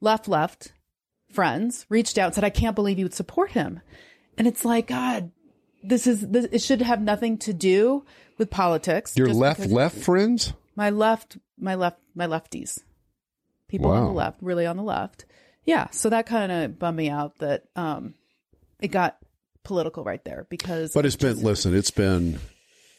left, 0.00 0.28
left 0.28 0.72
friends 1.32 1.86
reached 1.88 2.18
out 2.18 2.26
and 2.26 2.34
said, 2.34 2.44
I 2.44 2.50
can't 2.50 2.74
believe 2.74 2.98
you 2.98 3.04
would 3.04 3.14
support 3.14 3.50
him. 3.52 3.80
And 4.36 4.46
it's 4.46 4.64
like, 4.64 4.88
God, 4.88 5.30
this 5.82 6.06
is, 6.06 6.26
this, 6.28 6.46
it 6.52 6.62
should 6.62 6.82
have 6.82 7.00
nothing 7.00 7.38
to 7.38 7.52
do 7.52 8.04
with 8.38 8.50
politics. 8.50 9.16
Your 9.16 9.28
left, 9.28 9.66
left 9.66 9.96
friends? 9.96 10.52
My 10.76 10.90
left, 10.90 11.38
my 11.58 11.74
left, 11.74 11.98
my 12.14 12.26
lefties. 12.26 12.78
People 13.68 13.90
on 13.90 14.04
the 14.04 14.12
left, 14.12 14.38
really 14.40 14.64
on 14.64 14.76
the 14.76 14.82
left. 14.82 15.26
Yeah. 15.68 15.88
So 15.90 16.08
that 16.08 16.24
kind 16.26 16.50
of 16.50 16.78
bummed 16.78 16.96
me 16.96 17.10
out 17.10 17.38
that, 17.40 17.64
um, 17.76 18.14
it 18.80 18.88
got 18.88 19.18
political 19.64 20.02
right 20.02 20.24
there 20.24 20.46
because 20.48 20.92
But 20.94 21.04
it's 21.04 21.16
been, 21.16 21.42
listen, 21.42 21.76
it's 21.76 21.90
been, 21.90 22.40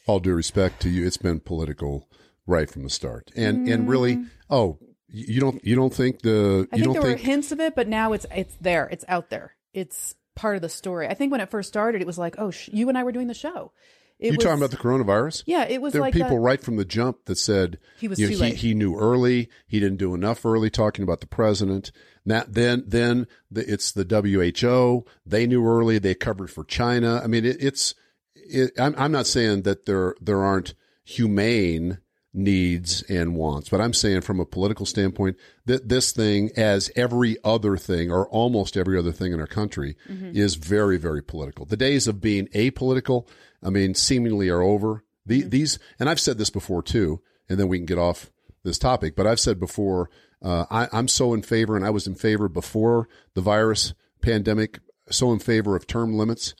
all 0.06 0.20
due 0.20 0.34
respect 0.34 0.82
to 0.84 0.90
you, 0.90 1.06
it's 1.06 1.18
been 1.18 1.40
political 1.40 2.08
right 2.46 2.70
from 2.70 2.84
the 2.84 2.90
start. 2.90 3.32
And, 3.36 3.68
and 3.68 3.90
really, 3.90 4.24
oh, 4.50 4.78
you 5.08 5.40
don't, 5.40 5.66
you 5.66 5.76
don't 5.76 5.94
think 5.94 6.22
the, 6.22 6.30
Mm. 6.30 6.68
I 6.72 6.78
you 6.78 6.84
think 6.84 6.84
don't 6.84 6.94
there 6.94 7.02
think, 7.02 7.20
were 7.20 7.26
hints 7.26 7.52
of 7.52 7.60
it, 7.60 7.76
but 7.76 7.88
now 7.88 8.14
it's 8.14 8.26
it's 8.36 8.56
there. 8.62 8.88
It's 8.92 9.06
out 9.08 9.30
there. 9.32 9.56
It's 9.74 10.14
part 10.36 10.56
of 10.56 10.62
the 10.62 10.70
story. 10.70 11.08
I 11.08 11.16
think 11.16 11.32
when 11.32 11.42
it 11.42 11.50
first 11.50 11.70
started, 11.70 12.02
it 12.02 12.08
was 12.08 12.18
like, 12.20 12.36
oh, 12.38 12.52
sh- 12.52 12.70
you 12.72 12.88
and 12.90 12.98
I 12.98 13.04
were 13.04 13.12
doing 13.12 13.28
the 13.28 13.34
show. 13.34 13.72
You 14.20 14.32
was, 14.32 14.40
talking 14.40 14.58
about 14.58 14.72
the 14.72 14.78
coronavirus? 14.78 15.44
Yeah, 15.46 15.64
it 15.64 15.82
was 15.82 15.94
there 15.94 16.02
like 16.02 16.14
were 16.14 16.20
people 16.20 16.38
that- 16.38 16.42
right 16.42 16.62
from 16.62 16.76
the 16.76 16.84
jump 16.84 17.26
that 17.26 17.38
said 17.38 17.80
He 18.00 18.10
was 18.10 18.20
you 18.20 18.26
know, 18.26 18.32
too 18.32 18.36
he, 18.36 18.42
late. 18.42 18.56
he 18.58 18.74
knew 18.74 18.98
early. 18.98 19.50
He 19.66 19.80
didn't 19.80 19.98
do 19.98 20.14
enough 20.14 20.46
early 20.46 20.70
talking 20.70 21.04
about 21.04 21.22
the 21.22 21.28
president. 21.28 21.94
That 22.26 22.54
then 22.54 22.84
then 22.86 23.28
the, 23.50 23.72
it's 23.72 23.92
the 23.94 24.04
WHO. 24.04 25.10
They 25.26 25.48
knew 25.48 25.66
early. 25.66 26.00
They 26.00 26.16
covered 26.16 26.52
for 26.52 26.66
China. 26.66 27.22
I 27.24 27.28
mean, 27.28 27.46
it, 27.46 27.58
it's. 27.60 27.96
It, 28.36 28.72
I'm 28.78 28.94
I'm 28.98 29.12
not 29.12 29.26
saying 29.26 29.62
that 29.64 29.86
there 29.86 30.16
there 30.20 30.44
aren't 30.44 30.74
humane 31.04 32.00
needs 32.34 33.02
and 33.04 33.36
wants, 33.36 33.70
but 33.70 33.82
I'm 33.82 33.94
saying 33.94 34.22
from 34.22 34.40
a 34.40 34.46
political 34.46 34.86
standpoint 34.86 35.38
that 35.66 35.90
this 35.90 36.12
thing, 36.12 36.52
as 36.56 36.92
every 36.96 37.38
other 37.44 37.78
thing 37.78 38.12
or 38.12 38.28
almost 38.30 38.78
every 38.78 38.98
other 38.98 39.12
thing 39.12 39.34
in 39.34 39.40
our 39.40 39.48
country, 39.48 39.96
mm-hmm. 40.08 40.36
is 40.36 40.56
very 40.56 40.98
very 40.98 41.24
political. 41.24 41.66
The 41.66 41.78
days 41.78 42.08
of 42.08 42.22
being 42.22 42.48
apolitical, 42.50 43.28
I 43.64 43.70
mean, 43.70 43.94
seemingly 43.94 44.50
are 44.50 44.62
over. 44.62 45.04
The, 45.26 45.44
These, 45.44 45.80
and 46.00 46.10
I've 46.10 46.20
said 46.20 46.38
this 46.38 46.50
before 46.50 46.82
too, 46.82 47.22
and 47.48 47.60
then 47.60 47.68
we 47.68 47.78
can 47.78 47.86
get 47.86 47.98
off 47.98 48.32
this 48.64 48.78
topic. 48.78 49.16
But 49.16 49.28
I've 49.28 49.40
said 49.40 49.60
before, 49.60 50.10
uh, 50.42 50.66
I, 50.70 50.88
I'm 50.92 51.08
so 51.08 51.34
in 51.34 51.42
favor, 51.42 51.76
and 51.76 51.86
I 51.86 51.90
was 51.90 52.08
in 52.08 52.16
favor 52.16 52.48
before 52.48 53.08
the 53.34 53.42
virus 53.42 53.94
pandemic, 54.22 54.80
so 55.10 55.32
in 55.32 55.40
favor 55.40 55.76
of 55.76 55.88
term 55.88 56.18
limits. 56.18 56.56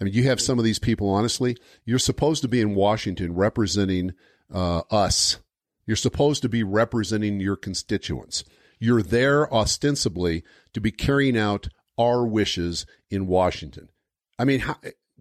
I 0.00 0.04
mean, 0.04 0.14
you 0.14 0.24
have 0.24 0.40
some 0.40 0.58
of 0.58 0.64
these 0.64 0.80
people, 0.80 1.08
honestly, 1.08 1.56
you're 1.84 1.98
supposed 1.98 2.42
to 2.42 2.48
be 2.48 2.60
in 2.60 2.74
Washington 2.74 3.34
representing 3.34 4.14
uh, 4.52 4.82
us. 4.90 5.38
You're 5.86 5.96
supposed 5.96 6.42
to 6.42 6.48
be 6.48 6.62
representing 6.62 7.40
your 7.40 7.56
constituents. 7.56 8.44
You're 8.80 9.02
there 9.02 9.52
ostensibly 9.52 10.42
to 10.72 10.80
be 10.80 10.90
carrying 10.90 11.38
out 11.38 11.68
our 11.96 12.26
wishes 12.26 12.84
in 13.10 13.28
Washington. 13.28 13.90
I 14.38 14.44
mean, 14.44 14.60
how, 14.60 14.76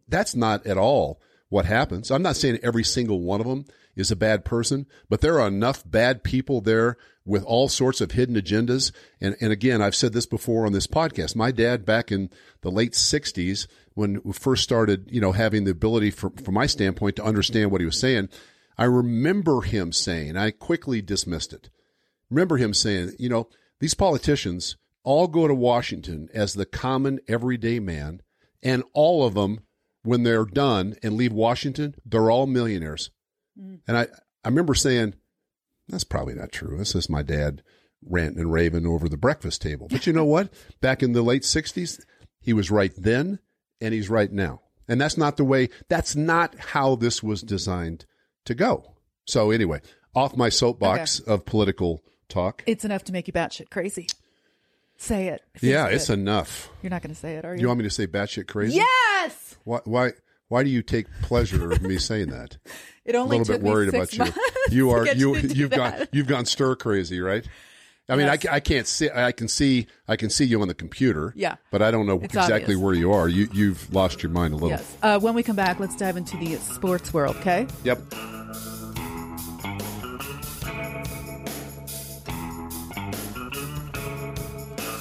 that's 0.07 0.35
not 0.35 0.65
at 0.65 0.77
all 0.77 1.21
what 1.49 1.65
happens. 1.65 2.11
I'm 2.11 2.21
not 2.21 2.37
saying 2.37 2.59
every 2.63 2.83
single 2.83 3.21
one 3.21 3.41
of 3.41 3.47
them 3.47 3.65
is 3.95 4.11
a 4.11 4.15
bad 4.15 4.45
person, 4.45 4.85
but 5.09 5.21
there 5.21 5.39
are 5.39 5.47
enough 5.47 5.83
bad 5.85 6.23
people 6.23 6.61
there 6.61 6.97
with 7.25 7.43
all 7.43 7.67
sorts 7.67 8.01
of 8.01 8.11
hidden 8.11 8.35
agendas. 8.35 8.91
And, 9.19 9.35
and 9.41 9.51
again, 9.51 9.81
I've 9.81 9.95
said 9.95 10.13
this 10.13 10.25
before 10.25 10.65
on 10.65 10.71
this 10.71 10.87
podcast. 10.87 11.35
My 11.35 11.51
dad 11.51 11.85
back 11.85 12.11
in 12.11 12.29
the 12.61 12.71
late 12.71 12.93
60s, 12.93 13.67
when 13.93 14.21
we 14.23 14.33
first 14.33 14.63
started, 14.63 15.09
you 15.11 15.21
know, 15.21 15.33
having 15.33 15.65
the 15.65 15.71
ability 15.71 16.11
from, 16.11 16.31
from 16.37 16.53
my 16.53 16.65
standpoint 16.65 17.17
to 17.17 17.23
understand 17.23 17.71
what 17.71 17.81
he 17.81 17.85
was 17.85 17.99
saying, 17.99 18.29
I 18.77 18.85
remember 18.85 19.61
him 19.61 19.91
saying, 19.91 20.37
I 20.37 20.51
quickly 20.51 21.01
dismissed 21.01 21.53
it. 21.53 21.69
Remember 22.29 22.57
him 22.57 22.73
saying, 22.73 23.11
you 23.19 23.29
know, 23.29 23.49
these 23.79 23.93
politicians 23.93 24.77
all 25.03 25.27
go 25.27 25.47
to 25.47 25.53
Washington 25.53 26.29
as 26.33 26.53
the 26.53 26.65
common 26.65 27.19
everyday 27.27 27.79
man, 27.79 28.21
and 28.63 28.83
all 28.93 29.25
of 29.25 29.33
them, 29.33 29.59
when 30.03 30.23
they're 30.23 30.45
done 30.45 30.95
and 31.03 31.15
leave 31.15 31.33
Washington, 31.33 31.95
they're 32.05 32.31
all 32.31 32.47
millionaires. 32.47 33.11
Mm. 33.59 33.79
And 33.87 33.97
I, 33.97 34.07
I 34.43 34.49
remember 34.49 34.73
saying, 34.73 35.15
that's 35.87 36.03
probably 36.03 36.33
not 36.33 36.51
true. 36.51 36.77
This 36.77 36.95
is 36.95 37.09
my 37.09 37.21
dad 37.21 37.61
ranting 38.03 38.39
and 38.39 38.51
raving 38.51 38.85
over 38.85 39.07
the 39.07 39.17
breakfast 39.17 39.61
table. 39.61 39.87
But 39.89 40.07
you 40.07 40.13
know 40.13 40.25
what? 40.25 40.49
Back 40.81 41.03
in 41.03 41.13
the 41.13 41.21
late 41.21 41.43
60s, 41.43 42.01
he 42.39 42.53
was 42.53 42.71
right 42.71 42.93
then 42.97 43.39
and 43.79 43.93
he's 43.93 44.09
right 44.09 44.31
now. 44.31 44.61
And 44.87 44.99
that's 44.99 45.17
not 45.17 45.37
the 45.37 45.43
way, 45.43 45.69
that's 45.89 46.15
not 46.15 46.57
how 46.57 46.95
this 46.95 47.21
was 47.21 47.41
designed 47.41 48.05
to 48.45 48.55
go. 48.55 48.95
So, 49.25 49.51
anyway, 49.51 49.81
off 50.15 50.35
my 50.35 50.49
soapbox 50.49 51.19
of 51.19 51.45
political 51.45 52.03
talk. 52.27 52.63
It's 52.65 52.83
enough 52.83 53.03
to 53.05 53.13
make 53.13 53.27
you 53.27 53.33
batshit 53.33 53.69
crazy. 53.69 54.07
Say 54.97 55.27
it. 55.29 55.41
Yeah, 55.61 55.85
good. 55.85 55.95
it's 55.95 56.09
enough. 56.09 56.69
You're 56.81 56.89
not 56.89 57.01
going 57.01 57.13
to 57.13 57.19
say 57.19 57.35
it, 57.35 57.45
are 57.45 57.55
you? 57.55 57.61
You 57.61 57.67
want 57.67 57.79
me 57.79 57.83
to 57.85 57.89
say 57.89 58.07
batshit 58.07 58.47
crazy? 58.47 58.75
yes. 58.75 59.40
Why, 59.63 59.79
why, 59.85 60.11
why 60.47 60.63
do 60.63 60.69
you 60.69 60.81
take 60.81 61.07
pleasure 61.21 61.71
in 61.71 61.83
me 61.83 61.97
saying 61.97 62.29
that? 62.29 62.57
It 63.03 63.15
a 63.15 63.23
little 63.23 63.43
bit 63.45 63.61
worried 63.63 63.89
about 63.89 64.13
you. 64.15 64.25
You 64.69 64.91
are 64.91 65.07
you 65.07 65.35
you've 65.35 65.71
gone 65.71 66.07
you've 66.11 66.27
gone 66.27 66.45
stir 66.45 66.75
crazy, 66.75 67.19
right? 67.19 67.43
I 68.07 68.15
mean, 68.15 68.27
I, 68.27 68.33
Yes. 68.33 68.43
ca- 68.43 68.51
I 68.53 68.59
can't 68.59 68.85
see 68.87 69.09
I 69.09 69.31
can 69.31 69.47
see 69.47 69.87
I 70.07 70.15
can 70.15 70.29
see 70.29 70.45
you 70.45 70.61
on 70.61 70.67
the 70.67 70.75
computer. 70.75 71.33
Yeah. 71.35 71.55
but 71.71 71.81
I 71.81 71.89
don't 71.89 72.05
know 72.05 72.17
It's 72.21 72.25
exactly 72.35 72.61
obvious. 72.75 72.77
where 72.77 72.93
you 72.93 73.11
are. 73.11 73.27
You 73.27 73.47
you've 73.53 73.91
lost 73.91 74.21
your 74.21 74.31
mind 74.31 74.53
a 74.53 74.57
little. 74.57 74.69
Yes. 74.69 74.97
Uh, 75.01 75.19
when 75.19 75.33
we 75.33 75.41
come 75.41 75.55
back, 75.55 75.79
let's 75.79 75.95
dive 75.97 76.15
into 76.15 76.37
the 76.37 76.57
sports 76.57 77.11
world. 77.11 77.37
Okay. 77.37 77.65
Yep. 77.83 77.99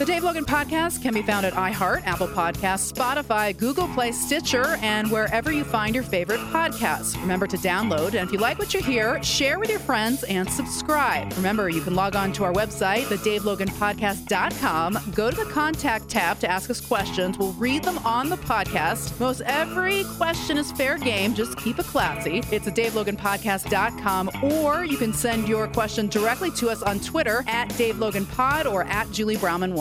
The 0.01 0.07
Dave 0.07 0.25
Logan 0.25 0.47
Podcast 0.47 1.03
can 1.03 1.13
be 1.13 1.21
found 1.21 1.45
at 1.45 1.53
iHeart, 1.53 2.07
Apple 2.07 2.29
Podcasts, 2.29 2.91
Spotify, 2.91 3.55
Google 3.55 3.87
Play, 3.89 4.13
Stitcher, 4.13 4.79
and 4.81 5.11
wherever 5.11 5.53
you 5.53 5.63
find 5.63 5.95
your 5.95 6.05
favorite 6.05 6.41
podcasts. 6.41 7.21
Remember 7.21 7.47
to 7.47 7.59
download, 7.59 8.15
and 8.15 8.27
if 8.27 8.33
you 8.33 8.39
like 8.39 8.59
what 8.59 8.73
you 8.73 8.81
hear, 8.81 9.23
share 9.23 9.59
with 9.59 9.69
your 9.69 9.79
friends 9.79 10.25
and 10.25 10.49
subscribe. 10.49 11.31
Remember, 11.37 11.69
you 11.69 11.83
can 11.83 11.95
log 11.95 12.17
on 12.17 12.33
to 12.33 12.45
our 12.45 12.53
website, 12.55 13.03
thedaveloganpodcast.com. 13.09 14.99
Go 15.15 15.31
to 15.31 15.37
the 15.37 15.51
contact 15.51 16.09
tab 16.09 16.39
to 16.39 16.51
ask 16.51 16.71
us 16.71 16.81
questions. 16.81 17.37
We'll 17.37 17.53
read 17.53 17.85
them 17.85 17.99
on 17.99 18.31
the 18.31 18.39
podcast. 18.39 19.21
Most 19.21 19.43
every 19.43 20.05
question 20.17 20.57
is 20.57 20.73
fair 20.73 20.97
game. 20.97 21.35
Just 21.35 21.59
keep 21.59 21.79
it 21.79 21.85
classy. 21.85 22.43
It's 22.51 22.67
at 22.67 22.75
daveloganpodcast.com, 22.75 24.31
or 24.45 24.83
you 24.83 24.97
can 24.97 25.13
send 25.13 25.47
your 25.47 25.69
question 25.69 26.07
directly 26.09 26.51
to 26.53 26.71
us 26.71 26.83
on 26.83 27.01
Twitter 27.01 27.45
at 27.47 27.69
DaveLoganPod 27.73 28.65
or 28.65 28.85
at 28.85 29.11
Julie 29.11 29.37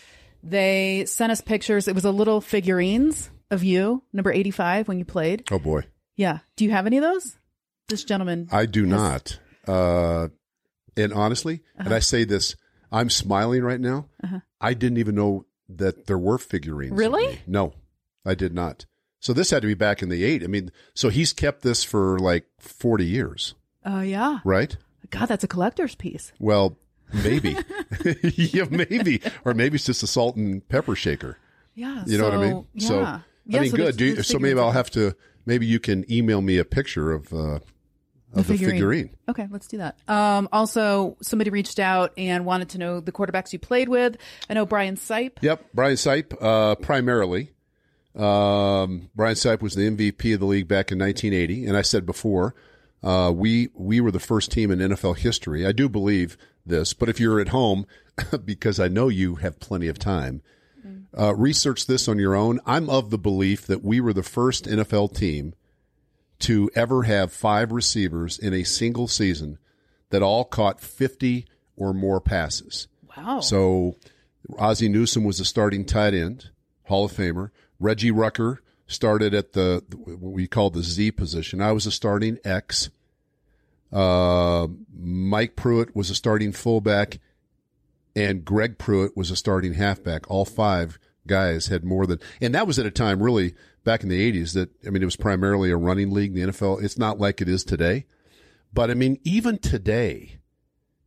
They 0.42 1.04
sent 1.06 1.32
us 1.32 1.40
pictures. 1.40 1.88
It 1.88 1.94
was 1.94 2.04
a 2.04 2.10
little 2.10 2.40
figurines 2.40 3.30
of 3.52 3.62
you, 3.62 4.02
number 4.12 4.32
85, 4.32 4.88
when 4.88 4.98
you 4.98 5.04
played. 5.04 5.44
Oh 5.50 5.58
boy. 5.58 5.84
Yeah. 6.16 6.38
Do 6.56 6.64
you 6.64 6.70
have 6.72 6.86
any 6.86 6.96
of 6.98 7.02
those? 7.02 7.36
This 7.88 8.04
gentleman. 8.04 8.48
I 8.50 8.66
do 8.66 8.86
not. 8.86 9.38
Uh, 9.66 10.28
and 10.96 11.12
honestly, 11.12 11.60
and 11.76 11.92
I 11.94 11.98
say 12.00 12.24
this, 12.24 12.56
I'm 12.90 13.10
smiling 13.10 13.62
right 13.62 13.80
now. 13.80 14.08
I 14.60 14.74
didn't 14.74 14.98
even 14.98 15.14
know 15.14 15.46
that 15.68 16.06
there 16.06 16.18
were 16.18 16.38
figurines. 16.38 16.92
Really? 16.92 17.40
No, 17.46 17.74
I 18.24 18.34
did 18.34 18.54
not. 18.54 18.86
So 19.20 19.32
this 19.32 19.50
had 19.50 19.62
to 19.62 19.68
be 19.68 19.74
back 19.74 20.02
in 20.02 20.08
the 20.08 20.24
eight. 20.24 20.42
I 20.42 20.46
mean, 20.48 20.70
so 20.94 21.08
he's 21.08 21.32
kept 21.32 21.62
this 21.62 21.84
for 21.84 22.18
like 22.18 22.44
40 22.58 23.04
years, 23.06 23.54
Oh, 23.84 24.00
yeah. 24.00 24.40
right? 24.44 24.76
God, 25.10 25.26
that's 25.26 25.44
a 25.44 25.48
collector's 25.48 25.94
piece. 25.94 26.32
Well, 26.38 26.76
maybe. 27.12 27.56
yeah, 28.22 28.64
maybe. 28.70 29.22
Or 29.44 29.54
maybe 29.54 29.76
it's 29.76 29.86
just 29.86 30.02
a 30.02 30.06
salt 30.06 30.36
and 30.36 30.66
pepper 30.68 30.94
shaker. 30.96 31.38
Yeah. 31.74 32.02
You 32.06 32.18
know 32.18 32.24
what 32.24 32.34
I 32.34 32.40
mean? 32.50 32.66
Yeah. 32.74 32.88
So, 32.88 33.20
Yeah, 33.46 33.58
I 33.58 33.62
mean, 33.62 33.70
so 33.70 33.76
good. 33.76 33.96
Do 33.96 34.04
you, 34.04 34.22
so 34.22 34.38
maybe 34.38 34.60
I'll 34.60 34.70
have 34.70 34.90
to, 34.92 35.16
maybe 35.46 35.66
you 35.66 35.80
can 35.80 36.10
email 36.10 36.40
me 36.40 36.58
a 36.58 36.64
picture 36.64 37.12
of, 37.12 37.32
uh, 37.32 37.58
of 38.34 38.46
the 38.46 38.56
figurine. 38.56 39.10
Okay, 39.28 39.46
let's 39.50 39.66
do 39.66 39.78
that. 39.78 39.98
Um, 40.08 40.48
also, 40.52 41.16
somebody 41.20 41.50
reached 41.50 41.78
out 41.78 42.12
and 42.16 42.46
wanted 42.46 42.70
to 42.70 42.78
know 42.78 43.00
the 43.00 43.12
quarterbacks 43.12 43.52
you 43.52 43.58
played 43.58 43.88
with. 43.88 44.16
I 44.48 44.54
know 44.54 44.64
Brian 44.64 44.96
Sipe. 44.96 45.32
Yep, 45.42 45.66
Brian 45.74 45.96
Sipe, 45.96 46.34
uh, 46.40 46.76
primarily. 46.76 47.52
Um, 48.14 49.10
Brian 49.14 49.36
Sipe 49.36 49.62
was 49.62 49.74
the 49.74 49.88
MVP 49.88 50.34
of 50.34 50.40
the 50.40 50.46
league 50.46 50.68
back 50.68 50.92
in 50.92 50.98
1980, 50.98 51.66
and 51.66 51.76
I 51.76 51.82
said 51.82 52.04
before, 52.06 52.54
uh, 53.02 53.32
we 53.34 53.68
we 53.74 54.00
were 54.00 54.10
the 54.10 54.20
first 54.20 54.52
team 54.52 54.70
in 54.70 54.78
NFL 54.78 55.18
history. 55.18 55.66
I 55.66 55.72
do 55.72 55.88
believe 55.88 56.36
this, 56.64 56.94
but 56.94 57.08
if 57.08 57.18
you're 57.18 57.40
at 57.40 57.48
home, 57.48 57.86
because 58.44 58.78
I 58.78 58.88
know 58.88 59.08
you 59.08 59.36
have 59.36 59.60
plenty 59.60 59.88
of 59.88 59.98
time, 59.98 60.42
uh, 61.16 61.34
research 61.34 61.86
this 61.86 62.08
on 62.08 62.18
your 62.18 62.34
own. 62.34 62.60
I'm 62.66 62.88
of 62.90 63.10
the 63.10 63.18
belief 63.18 63.66
that 63.66 63.84
we 63.84 64.00
were 64.00 64.12
the 64.12 64.22
first 64.22 64.64
NFL 64.66 65.16
team 65.16 65.54
to 66.40 66.70
ever 66.74 67.04
have 67.04 67.32
five 67.32 67.70
receivers 67.72 68.38
in 68.38 68.52
a 68.52 68.64
single 68.64 69.06
season 69.06 69.58
that 70.10 70.22
all 70.22 70.44
caught 70.44 70.80
50 70.80 71.46
or 71.76 71.94
more 71.94 72.20
passes. 72.20 72.88
Wow. 73.16 73.40
So 73.40 73.96
Ozzie 74.58 74.88
Newsome 74.88 75.24
was 75.24 75.38
the 75.38 75.44
starting 75.44 75.84
tight 75.84 76.14
end, 76.14 76.50
Hall 76.84 77.04
of 77.04 77.12
Famer. 77.12 77.50
Reggie 77.78 78.10
Rucker 78.10 78.60
started 78.86 79.34
at 79.34 79.52
the 79.52 79.82
what 79.96 80.32
we 80.32 80.46
call 80.46 80.70
the 80.70 80.82
Z 80.82 81.12
position. 81.12 81.60
I 81.60 81.72
was 81.72 81.86
a 81.86 81.90
starting 81.90 82.38
X. 82.44 82.90
Uh, 83.92 84.68
Mike 84.94 85.56
Pruitt 85.56 85.94
was 85.94 86.10
a 86.10 86.14
starting 86.14 86.52
fullback, 86.52 87.18
and 88.14 88.44
Greg 88.44 88.78
Pruitt 88.78 89.16
was 89.16 89.30
a 89.30 89.36
starting 89.36 89.74
halfback. 89.74 90.30
All 90.30 90.44
five 90.44 90.98
guys 91.26 91.66
had 91.68 91.84
more 91.84 92.06
than, 92.06 92.18
and 92.40 92.54
that 92.54 92.66
was 92.66 92.78
at 92.78 92.86
a 92.86 92.90
time 92.90 93.22
really 93.22 93.54
back 93.84 94.02
in 94.02 94.08
the 94.08 94.32
'80s 94.32 94.54
that 94.54 94.70
I 94.86 94.90
mean 94.90 95.02
it 95.02 95.06
was 95.06 95.16
primarily 95.16 95.70
a 95.70 95.76
running 95.76 96.10
league. 96.12 96.34
The 96.34 96.42
NFL, 96.42 96.82
it's 96.82 96.98
not 96.98 97.18
like 97.18 97.40
it 97.40 97.48
is 97.48 97.64
today, 97.64 98.06
but 98.72 98.90
I 98.90 98.94
mean 98.94 99.18
even 99.24 99.58
today, 99.58 100.38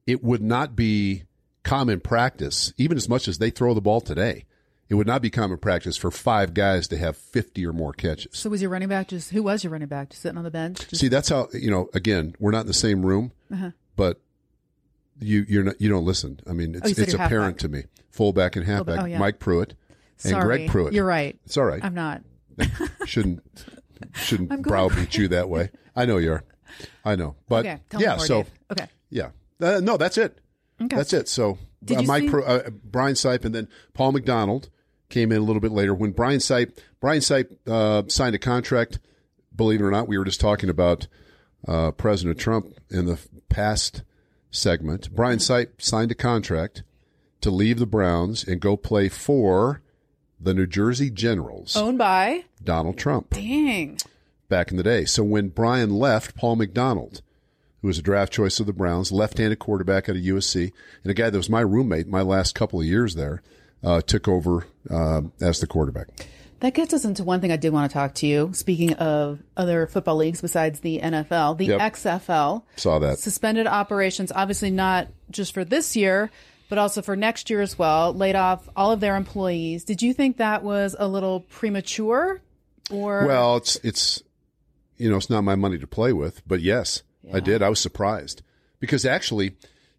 it 0.07 0.23
would 0.23 0.41
not 0.41 0.75
be 0.75 1.23
common 1.63 1.99
practice, 1.99 2.73
even 2.77 2.95
as 2.97 3.09
much 3.09 3.27
as 3.27 3.37
they 3.39 3.49
throw 3.49 3.73
the 3.73 3.81
ball 3.81 4.01
today. 4.01 4.45
It 4.87 4.93
would 4.93 5.07
not 5.07 5.23
be 5.23 5.31
common 5.31 5.57
practice 5.57 5.97
for 5.97 6.11
five 6.11 6.53
guys 6.53 6.87
to 6.89 6.97
have 6.97 7.17
50 7.17 7.65
or 7.65 7.73
more 7.73 7.91
catches. 7.91 8.37
so 8.37 8.51
was 8.51 8.61
your 8.61 8.69
running 8.69 8.87
back 8.87 9.07
just 9.07 9.31
who 9.31 9.41
was 9.41 9.63
your 9.63 9.71
running 9.73 9.87
back? 9.87 10.11
Just 10.11 10.21
sitting 10.21 10.37
on 10.37 10.43
the 10.43 10.51
bench? 10.51 10.87
Just, 10.87 10.97
See, 11.01 11.07
that's 11.07 11.27
how, 11.29 11.47
you 11.53 11.71
know, 11.71 11.89
again, 11.95 12.35
we're 12.39 12.51
not 12.51 12.61
in 12.61 12.67
the 12.67 12.73
same 12.75 13.03
room, 13.03 13.31
Uh-huh. 13.51 13.71
but 13.95 14.21
you, 15.19 15.45
you're 15.47 15.63
not, 15.63 15.79
you 15.81 15.89
don't 15.89 16.05
listen. 16.05 16.39
I 16.47 16.53
mean, 16.53 16.75
Oh, 16.75 16.79
it's, 16.87 16.95
said 16.97 17.05
it's 17.05 17.13
apparent 17.13 17.59
to 17.59 17.69
me. 17.69 17.83
Fullback 18.11 18.55
and 18.55 18.65
halfback, 18.65 19.01
oh, 19.01 19.05
yeah. 19.05 19.17
Mike 19.19 19.39
Pruitt 19.39 19.73
and 20.23 20.31
sorry, 20.31 20.45
Greg 20.45 20.69
Pruitt. 20.69 20.93
You're 20.93 21.05
right. 21.05 21.37
It's 21.45 21.57
all 21.57 21.65
right. 21.65 21.83
I'm 21.83 21.93
not. 21.93 22.21
shouldn't, 23.05 23.43
shouldn't 24.13 24.61
browbeat 24.63 25.17
you 25.17 25.27
that 25.29 25.49
way. 25.49 25.71
I 25.95 26.05
know 26.05 26.17
you 26.17 26.33
are. 26.33 26.43
I 27.03 27.15
know. 27.15 27.35
But 27.47 27.65
Okay. 27.65 27.79
Yeah, 27.97 28.15
more, 28.15 28.25
so 28.25 28.43
Dave. 28.43 28.51
Okay. 28.71 28.87
Yeah. 29.09 29.29
Uh, 29.61 29.79
no, 29.81 29.97
that's 29.97 30.17
it. 30.17 30.39
Okay. 30.81 30.95
That's 30.95 31.13
it. 31.13 31.27
So 31.29 31.57
uh, 31.89 32.01
Mike, 32.03 32.23
see- 32.23 32.29
Pro, 32.29 32.43
uh, 32.43 32.69
Brian 32.83 33.15
Sipe, 33.15 33.45
and 33.45 33.53
then 33.55 33.67
Paul 33.93 34.11
McDonald 34.13 34.69
came 35.09 35.31
in 35.31 35.37
a 35.37 35.43
little 35.45 35.61
bit 35.61 35.71
later. 35.71 35.93
When 35.93 36.11
Brian 36.11 36.39
Sipe, 36.39 36.77
Brian 36.99 37.21
Sipe 37.21 37.55
uh, 37.67 38.03
signed 38.07 38.35
a 38.35 38.39
contract. 38.39 38.99
Believe 39.55 39.79
it 39.79 39.83
or 39.85 39.91
not, 39.91 40.09
we 40.09 40.17
were 40.17 40.25
just 40.25 40.41
talking 40.41 40.69
about 40.69 41.07
uh, 41.65 41.91
President 41.91 42.37
Trump 42.37 42.73
in 42.89 43.05
the 43.05 43.17
past 43.47 44.03
segment. 44.55 45.13
Brian 45.13 45.39
Sipe 45.39 45.81
signed 45.81 46.11
a 46.11 46.15
contract 46.15 46.83
to 47.41 47.51
leave 47.51 47.79
the 47.79 47.85
Browns 47.85 48.43
and 48.43 48.59
go 48.59 48.75
play 48.77 49.09
for 49.09 49.81
the 50.39 50.53
New 50.53 50.67
Jersey 50.67 51.09
Generals, 51.09 51.75
Owned 51.75 51.97
by. 51.97 52.45
Donald 52.63 52.97
Trump 52.97 53.29
Dang. 53.31 53.97
back 54.49 54.71
in 54.71 54.77
the 54.77 54.83
day. 54.83 55.05
So 55.05 55.23
when 55.23 55.49
Brian 55.49 55.91
left, 55.91 56.35
Paul 56.35 56.55
McDonald, 56.57 57.21
who 57.81 57.87
was 57.87 57.97
a 57.97 58.03
draft 58.03 58.33
choice 58.33 58.59
of 58.59 58.65
the 58.65 58.73
Browns, 58.73 59.11
left-handed 59.11 59.59
quarterback 59.59 60.09
at 60.09 60.15
a 60.15 60.19
USC, 60.19 60.71
and 61.03 61.11
a 61.11 61.13
guy 61.13 61.29
that 61.29 61.37
was 61.37 61.49
my 61.49 61.61
roommate 61.61 62.07
my 62.07 62.21
last 62.21 62.55
couple 62.55 62.79
of 62.79 62.85
years 62.85 63.15
there, 63.15 63.41
uh, 63.83 64.01
took 64.01 64.27
over 64.27 64.65
uh, 64.89 65.21
as 65.39 65.59
the 65.59 65.67
quarterback. 65.67 66.07
That 66.61 66.73
gets 66.73 66.93
us 66.93 67.03
into 67.05 67.23
one 67.23 67.41
thing 67.41 67.51
I 67.51 67.57
did 67.57 67.73
want 67.73 67.89
to 67.91 67.93
talk 67.93 68.13
to 68.15 68.27
you. 68.27 68.51
Speaking 68.53 68.93
of 68.93 69.39
other 69.57 69.87
football 69.87 70.15
leagues 70.15 70.41
besides 70.41 70.79
the 70.79 70.99
NFL, 70.99 71.57
the 71.57 71.65
Yep. 71.65 71.81
XFL 71.93 72.63
Saw 72.77 72.99
that. 72.99 73.19
suspended 73.19 73.67
operations, 73.67 74.31
obviously 74.33 74.71
not 74.71 75.07
just 75.29 75.53
for 75.53 75.65
this 75.65 75.95
year, 75.95 76.31
but 76.69 76.77
also 76.77 77.01
for 77.01 77.15
next 77.15 77.49
year 77.49 77.61
as 77.61 77.77
well, 77.77 78.13
laid 78.13 78.35
off 78.35 78.67
all 78.75 78.91
of 78.91 78.99
their 78.99 79.15
employees. 79.15 79.83
Did 79.83 80.01
you 80.01 80.13
think 80.13 80.37
that 80.37 80.63
was 80.63 80.95
a 80.97 81.07
little 81.07 81.41
premature? 81.41 82.41
Or 82.91 83.25
Well, 83.25 83.57
it's 83.57 83.77
it's 83.77 84.23
you 84.97 85.09
know 85.09 85.17
it's 85.17 85.29
not 85.29 85.41
my 85.43 85.55
money 85.55 85.77
to 85.79 85.87
play 85.87 86.13
with, 86.13 86.47
but 86.47 86.61
yes, 86.61 87.01
I 87.33 87.39
did. 87.39 87.61
I 87.63 87.69
was 87.69 87.79
surprised 87.79 88.43
because 88.79 89.05
actually, 89.05 89.55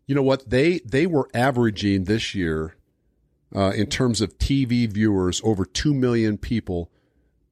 you 0.07 0.15
know 0.15 0.23
what 0.23 0.49
they 0.49 0.79
they 0.85 1.07
were 1.07 1.29
averaging 1.35 2.05
this 2.05 2.35
year 2.35 2.76
uh, 3.57 3.73
in 3.75 3.87
terms 3.87 4.21
of 4.21 4.37
TV 4.39 4.87
viewers 4.87 5.41
over 5.43 5.65
two 5.65 5.95
million 5.95 6.37
people 6.37 6.91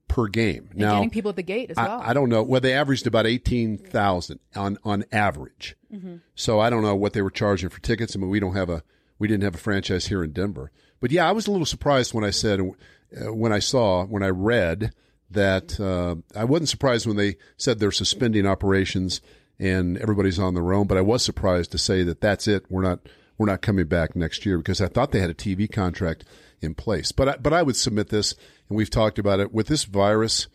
per 0.07 0.29
game. 0.29 0.69
and 0.71 0.81
now 0.81 0.97
getting 0.97 1.11
people 1.11 1.31
at 1.31 1.37
the 1.37 1.43
gate 1.43 1.71
as 1.71 1.77
well. 1.77 2.01
I, 2.01 2.11
I 2.11 2.12
don't 2.12 2.29
know. 2.29 2.43
Well, 2.43 2.61
they 2.61 2.75
averaged 2.75 3.07
about 3.07 3.27
eighteen 3.27 3.79
thousand 3.79 4.38
on 4.55 4.79
on 4.85 5.05
average. 5.11 5.77
Mm-hmm. 5.93 6.17
So 6.35 6.61
I 6.61 6.71
don't 6.71 6.83
know 6.83 6.95
what 6.95 7.14
they 7.14 7.23
were 7.23 7.31
charging 7.31 7.71
for 7.71 7.81
tickets. 7.81 8.14
I 8.14 8.19
mean, 8.19 8.29
we 8.29 8.38
don't 8.38 8.55
have 8.55 8.69
a 8.69 8.83
we 9.19 9.27
didn't 9.27 9.45
have 9.45 9.55
a 9.55 9.59
franchise 9.59 10.07
here 10.07 10.23
in 10.23 10.33
Denver. 10.33 10.71
But 11.01 11.11
yeah, 11.11 11.29
I 11.29 11.33
was 11.33 11.47
a 11.47 11.51
little 11.51 11.67
surprised 11.67 12.12
when 12.12 12.25
I 12.25 12.31
said 12.31 12.61
uh, 12.61 13.33
when 13.33 13.53
I 13.53 13.59
saw 13.59 14.05
when 14.05 14.23
I 14.23 14.29
read 14.29 14.93
that 15.31 15.81
uh, 15.81 16.17
I 16.38 16.45
wasn't 16.45 16.69
surprised 16.69 17.07
when 17.07 17.17
they 17.17 17.37
said 17.57 17.79
they're 17.79 17.90
suspending 17.90 18.47
operations 18.47 19.21
and 19.59 19.97
everybody's 19.99 20.38
on 20.38 20.55
their 20.55 20.73
own. 20.75 20.87
But 20.87 20.99
I 20.99 21.03
was 21.03 21.25
surprised 21.25 21.73
to 21.73 21.79
say 21.79 22.03
that 22.03 22.21
that's 22.21 22.47
it. 22.47 22.67
We're 22.69 22.83
not 22.83 23.01
we're 23.38 23.47
not 23.47 23.62
coming 23.62 23.87
back 23.87 24.14
next 24.14 24.47
year 24.47 24.59
because 24.59 24.81
I 24.81 24.87
thought 24.87 25.12
they 25.12 25.20
had 25.20 25.31
a 25.31 25.35
TV 25.35 25.70
contract 25.70 26.25
in 26.61 26.75
place. 26.75 27.12
But 27.12 27.29
I, 27.29 27.37
but 27.37 27.53
I 27.53 27.62
would 27.62 27.77
submit 27.77 28.09
this, 28.09 28.35
and 28.68 28.77
we've 28.77 28.90
talked 28.90 29.18
about 29.18 29.40
it 29.40 29.53
with 29.53 29.66
this 29.66 29.85
virus. 29.85 30.47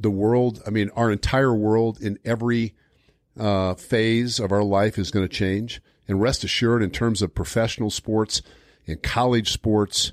The 0.00 0.10
world, 0.10 0.62
I 0.66 0.70
mean, 0.70 0.90
our 0.94 1.10
entire 1.10 1.54
world 1.54 2.00
in 2.00 2.18
every 2.24 2.74
uh, 3.38 3.74
phase 3.74 4.38
of 4.38 4.52
our 4.52 4.62
life 4.62 4.98
is 4.98 5.10
going 5.10 5.26
to 5.26 5.34
change. 5.34 5.80
And 6.06 6.22
rest 6.22 6.42
assured, 6.42 6.82
in 6.82 6.90
terms 6.90 7.20
of 7.20 7.34
professional 7.34 7.90
sports 7.90 8.40
and 8.86 9.02
college 9.02 9.52
sports, 9.52 10.12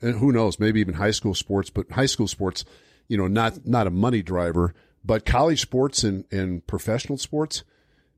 and 0.00 0.18
who 0.18 0.30
knows, 0.30 0.60
maybe 0.60 0.80
even 0.80 0.94
high 0.94 1.10
school 1.10 1.34
sports, 1.34 1.70
but 1.70 1.90
high 1.90 2.06
school 2.06 2.28
sports, 2.28 2.64
you 3.08 3.16
know, 3.16 3.26
not 3.26 3.66
not 3.66 3.88
a 3.88 3.90
money 3.90 4.22
driver, 4.22 4.74
but 5.04 5.26
college 5.26 5.60
sports 5.60 6.04
and, 6.04 6.24
and 6.30 6.66
professional 6.66 7.18
sports, 7.18 7.64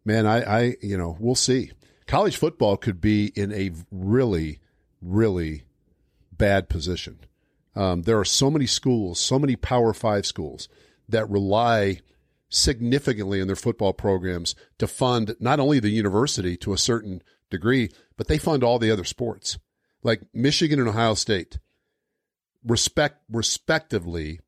man, 0.04 0.26
I, 0.26 0.42
I, 0.42 0.76
you 0.82 0.98
know, 0.98 1.16
we'll 1.18 1.34
see. 1.34 1.72
College 2.06 2.36
football 2.36 2.76
could 2.76 3.00
be 3.00 3.32
in 3.34 3.52
a 3.52 3.72
really, 3.90 4.60
really 5.02 5.64
bad 6.32 6.68
position. 6.68 7.18
Um, 7.74 8.02
there 8.02 8.18
are 8.18 8.24
so 8.24 8.50
many 8.50 8.66
schools, 8.66 9.18
so 9.18 9.38
many 9.38 9.56
Power 9.56 9.92
Five 9.92 10.24
schools 10.24 10.68
that 11.08 11.28
rely 11.28 12.00
significantly 12.48 13.40
in 13.40 13.48
their 13.48 13.56
football 13.56 13.92
programs 13.92 14.54
to 14.78 14.86
fund 14.86 15.34
not 15.40 15.60
only 15.60 15.80
the 15.80 15.90
university 15.90 16.56
to 16.56 16.72
a 16.72 16.78
certain 16.78 17.22
degree, 17.50 17.90
but 18.16 18.28
they 18.28 18.38
fund 18.38 18.62
all 18.62 18.78
the 18.78 18.90
other 18.90 19.04
sports. 19.04 19.58
Like 20.02 20.22
Michigan 20.32 20.78
and 20.78 20.88
Ohio 20.88 21.14
State, 21.14 21.58
respect 22.64 23.22
respectively, 23.28 24.40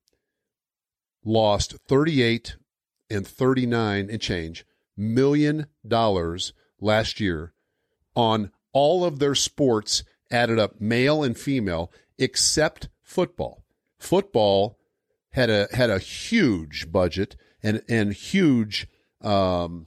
lost 1.24 1.74
38 1.88 2.56
and 3.10 3.26
39 3.26 4.08
and 4.10 4.20
change 4.20 4.64
million 4.96 5.66
dollars 5.86 6.52
last 6.80 7.20
year 7.20 7.52
on 8.14 8.50
all 8.72 9.04
of 9.04 9.18
their 9.18 9.34
sports 9.34 10.02
added 10.30 10.58
up, 10.58 10.80
male 10.80 11.22
and 11.22 11.36
female, 11.36 11.90
except 12.18 12.88
football. 13.02 13.64
Football 13.98 14.78
had 15.30 15.50
a 15.50 15.68
had 15.72 15.90
a 15.90 15.98
huge 15.98 16.90
budget 16.90 17.36
and 17.62 17.82
and 17.88 18.12
huge 18.12 18.86
um, 19.22 19.86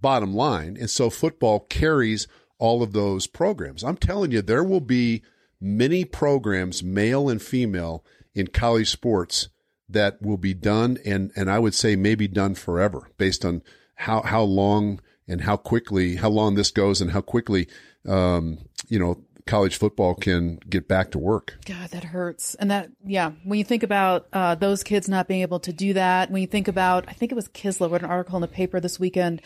bottom 0.00 0.34
line, 0.34 0.76
and 0.78 0.90
so 0.90 1.10
football 1.10 1.60
carries 1.60 2.26
all 2.58 2.82
of 2.82 2.92
those 2.92 3.26
programs. 3.26 3.82
I'm 3.82 3.96
telling 3.96 4.30
you, 4.30 4.42
there 4.42 4.64
will 4.64 4.80
be 4.80 5.22
many 5.60 6.04
programs, 6.04 6.82
male 6.82 7.28
and 7.28 7.40
female, 7.40 8.04
in 8.34 8.48
college 8.48 8.90
sports 8.90 9.48
that 9.88 10.20
will 10.20 10.36
be 10.36 10.54
done, 10.54 10.98
and 11.04 11.32
and 11.36 11.50
I 11.50 11.58
would 11.58 11.74
say 11.74 11.96
maybe 11.96 12.28
done 12.28 12.54
forever, 12.54 13.10
based 13.16 13.44
on 13.44 13.62
how 13.94 14.22
how 14.22 14.42
long 14.42 15.00
and 15.28 15.40
how 15.42 15.56
quickly, 15.56 16.16
how 16.16 16.28
long 16.28 16.54
this 16.54 16.70
goes, 16.70 17.00
and 17.00 17.10
how 17.10 17.20
quickly, 17.20 17.68
um, 18.06 18.58
you 18.88 18.98
know, 18.98 19.18
college 19.46 19.76
football 19.76 20.14
can 20.14 20.56
get 20.70 20.88
back 20.88 21.10
to 21.10 21.18
work. 21.18 21.58
God, 21.66 21.90
that 21.90 22.02
hurts. 22.04 22.54
And 22.54 22.70
that, 22.70 22.88
yeah, 23.04 23.32
when 23.44 23.58
you 23.58 23.64
think 23.64 23.82
about 23.82 24.26
uh, 24.32 24.54
those 24.54 24.82
kids 24.82 25.06
not 25.06 25.28
being 25.28 25.42
able 25.42 25.60
to 25.60 25.72
do 25.72 25.92
that, 25.92 26.30
when 26.30 26.40
you 26.40 26.46
think 26.48 26.66
about, 26.66 27.04
I 27.08 27.12
think 27.12 27.30
it 27.30 27.34
was 27.34 27.48
Kiszla 27.48 27.90
wrote 27.90 28.02
an 28.02 28.08
article 28.10 28.36
in 28.36 28.40
the 28.40 28.48
paper 28.48 28.80
this 28.80 28.98
weekend 28.98 29.42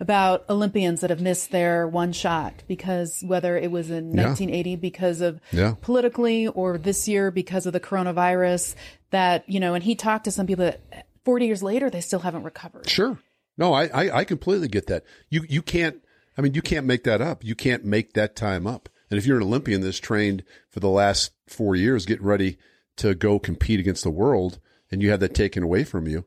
about 0.00 0.44
Olympians 0.48 1.02
that 1.02 1.10
have 1.10 1.20
missed 1.20 1.50
their 1.50 1.86
one 1.86 2.12
shot 2.12 2.54
because 2.66 3.22
whether 3.26 3.56
it 3.58 3.70
was 3.70 3.90
in 3.90 4.14
Yeah. 4.16 4.24
1980 4.28 4.76
because 4.76 5.20
of 5.20 5.38
Yeah. 5.52 5.74
politically 5.82 6.46
or 6.48 6.78
this 6.78 7.06
year 7.06 7.30
because 7.30 7.66
of 7.66 7.74
the 7.74 7.80
coronavirus, 7.80 8.74
that, 9.10 9.46
you 9.48 9.60
know, 9.60 9.74
and 9.74 9.84
he 9.84 9.94
talked 9.94 10.24
to 10.24 10.30
some 10.30 10.46
people 10.46 10.64
that 10.64 10.80
40 11.26 11.44
years 11.46 11.62
later, 11.62 11.90
they 11.90 12.00
still 12.00 12.20
haven't 12.20 12.42
recovered. 12.44 12.88
Sure. 12.88 13.18
No, 13.58 13.72
I, 13.72 13.84
I, 13.86 14.18
I 14.18 14.24
completely 14.24 14.68
get 14.68 14.86
that. 14.86 15.04
You 15.28 15.44
you 15.48 15.62
can't 15.62 16.02
I 16.36 16.40
mean 16.42 16.54
you 16.54 16.62
can't 16.62 16.86
make 16.86 17.04
that 17.04 17.20
up. 17.20 17.44
You 17.44 17.54
can't 17.54 17.84
make 17.84 18.14
that 18.14 18.34
time 18.36 18.66
up. 18.66 18.88
And 19.10 19.18
if 19.18 19.26
you're 19.26 19.36
an 19.36 19.42
Olympian 19.42 19.82
that's 19.82 19.98
trained 19.98 20.42
for 20.70 20.80
the 20.80 20.88
last 20.88 21.32
four 21.46 21.76
years, 21.76 22.06
getting 22.06 22.24
ready 22.24 22.56
to 22.96 23.14
go 23.14 23.38
compete 23.38 23.78
against 23.80 24.04
the 24.04 24.10
world, 24.10 24.58
and 24.90 25.02
you 25.02 25.10
have 25.10 25.20
that 25.20 25.34
taken 25.34 25.62
away 25.62 25.84
from 25.84 26.06
you, 26.08 26.24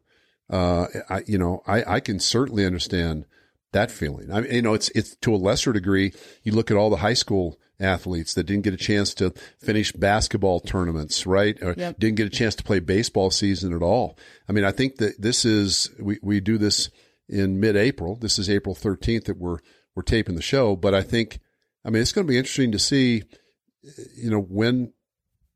uh, 0.50 0.88
I 1.10 1.24
you 1.26 1.38
know 1.38 1.64
I, 1.66 1.96
I 1.96 2.00
can 2.00 2.20
certainly 2.20 2.66
understand 2.66 3.26
that 3.72 3.92
feeling. 3.92 4.32
I 4.32 4.42
mean, 4.42 4.54
you 4.54 4.62
know, 4.62 4.74
it's 4.74 4.90
it's 4.90 5.16
to 5.18 5.34
a 5.34 5.38
lesser 5.38 5.74
degree. 5.74 6.14
You 6.44 6.52
look 6.54 6.70
at 6.72 6.78
all 6.78 6.90
the 6.90 6.98
high 6.98 7.14
school 7.16 7.60
athletes 7.80 8.34
that 8.36 8.46
didn't 8.46 8.64
get 8.64 8.74
a 8.74 8.78
chance 8.78 9.14
to 9.16 9.32
finish 9.60 9.92
basketball 9.92 10.62
tournaments, 10.62 11.26
right? 11.28 11.62
Or 11.62 11.76
Yep. 11.78 12.00
didn't 12.00 12.16
get 12.16 12.28
a 12.28 12.30
chance 12.30 12.56
to 12.56 12.64
play 12.64 12.80
baseball 12.80 13.32
season 13.32 13.74
at 13.74 13.82
all. 13.82 14.18
I 14.48 14.54
mean, 14.54 14.64
I 14.64 14.72
think 14.72 14.98
that 14.98 15.22
this 15.22 15.44
is 15.44 15.90
we 16.00 16.20
we 16.22 16.40
do 16.40 16.58
this 16.58 16.90
in 17.28 17.60
mid-April. 17.60 18.16
This 18.16 18.38
is 18.40 18.50
April 18.50 18.76
13th 18.76 19.26
that 19.26 19.38
we're 19.38 19.60
we're 19.96 20.04
taping 20.04 20.36
the 20.36 20.42
show, 20.42 20.76
but 20.76 20.94
I 20.94 21.02
think 21.02 21.40
I 21.84 21.90
mean 21.90 22.02
it's 22.02 22.12
going 22.12 22.28
to 22.28 22.32
be 22.32 22.38
interesting 22.38 22.72
to 22.72 22.80
see 22.80 23.24
you 24.16 24.30
know 24.30 24.42
when 24.42 24.94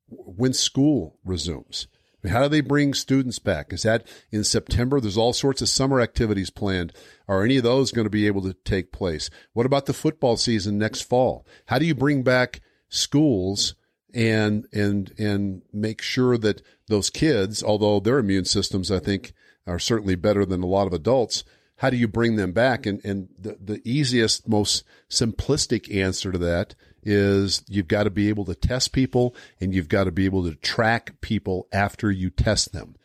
when 0.10 0.54
school 0.54 1.18
resumes. 1.24 1.88
I 2.22 2.28
mean, 2.28 2.34
how 2.34 2.44
do 2.44 2.50
they 2.50 2.62
bring 2.62 2.94
students 2.94 3.40
back? 3.40 3.72
Is 3.72 3.84
that 3.84 4.06
in 4.30 4.44
September? 4.44 5.00
There's 5.00 5.18
all 5.18 5.32
sorts 5.32 5.62
of 5.62 5.70
summer 5.70 6.02
activities 6.02 6.50
planned. 6.50 6.92
Are 7.30 7.44
any 7.44 7.58
of 7.58 7.64
those 7.64 7.92
going 7.92 8.06
to 8.06 8.10
be 8.10 8.28
able 8.28 8.42
to 8.42 8.54
take 8.54 8.92
place? 8.92 9.30
What 9.54 9.66
about 9.66 9.86
the 9.86 9.94
football 9.94 10.36
season 10.36 10.78
next 10.78 11.02
fall? 11.02 11.48
How 11.68 11.80
do 11.80 11.86
you 11.86 11.96
bring 11.96 12.24
back 12.24 12.62
schools 12.90 13.76
and 14.14 14.66
and 14.74 15.14
and 15.18 15.62
make 15.72 16.02
sure 16.02 16.38
that 16.38 16.62
those 16.88 17.10
kids, 17.10 17.64
although 17.64 18.00
their 18.00 18.20
immune 18.20 18.46
systems, 18.46 18.92
I 18.92 19.00
think, 19.00 19.34
are 19.66 19.80
certainly 19.80 20.16
better 20.16 20.46
than 20.46 20.64
a 20.64 20.68
lot 20.68 20.88
of 20.88 20.94
adults, 20.94 21.44
how 21.80 21.90
do 21.90 21.96
you 21.96 22.10
bring 22.10 22.36
them 22.36 22.52
back? 22.52 22.86
And 22.86 23.04
and 23.06 23.30
the, 23.40 23.58
the 23.60 23.82
easiest, 23.86 24.48
most 24.48 24.84
simplistic 25.10 25.94
answer 25.96 26.32
to 26.32 26.38
that 26.38 26.76
is 27.04 27.64
you've 27.70 27.88
got 27.88 28.04
to 28.04 28.10
be 28.10 28.28
able 28.28 28.44
to 28.46 28.54
test 28.54 28.92
people 28.92 29.34
and 29.62 29.74
you've 29.74 29.88
got 29.88 30.04
to 30.04 30.12
be 30.12 30.26
able 30.26 30.44
to 30.44 30.56
track 30.56 31.22
people 31.22 31.68
after 31.72 32.12
you 32.12 32.30
test 32.30 32.74
them 32.74 32.96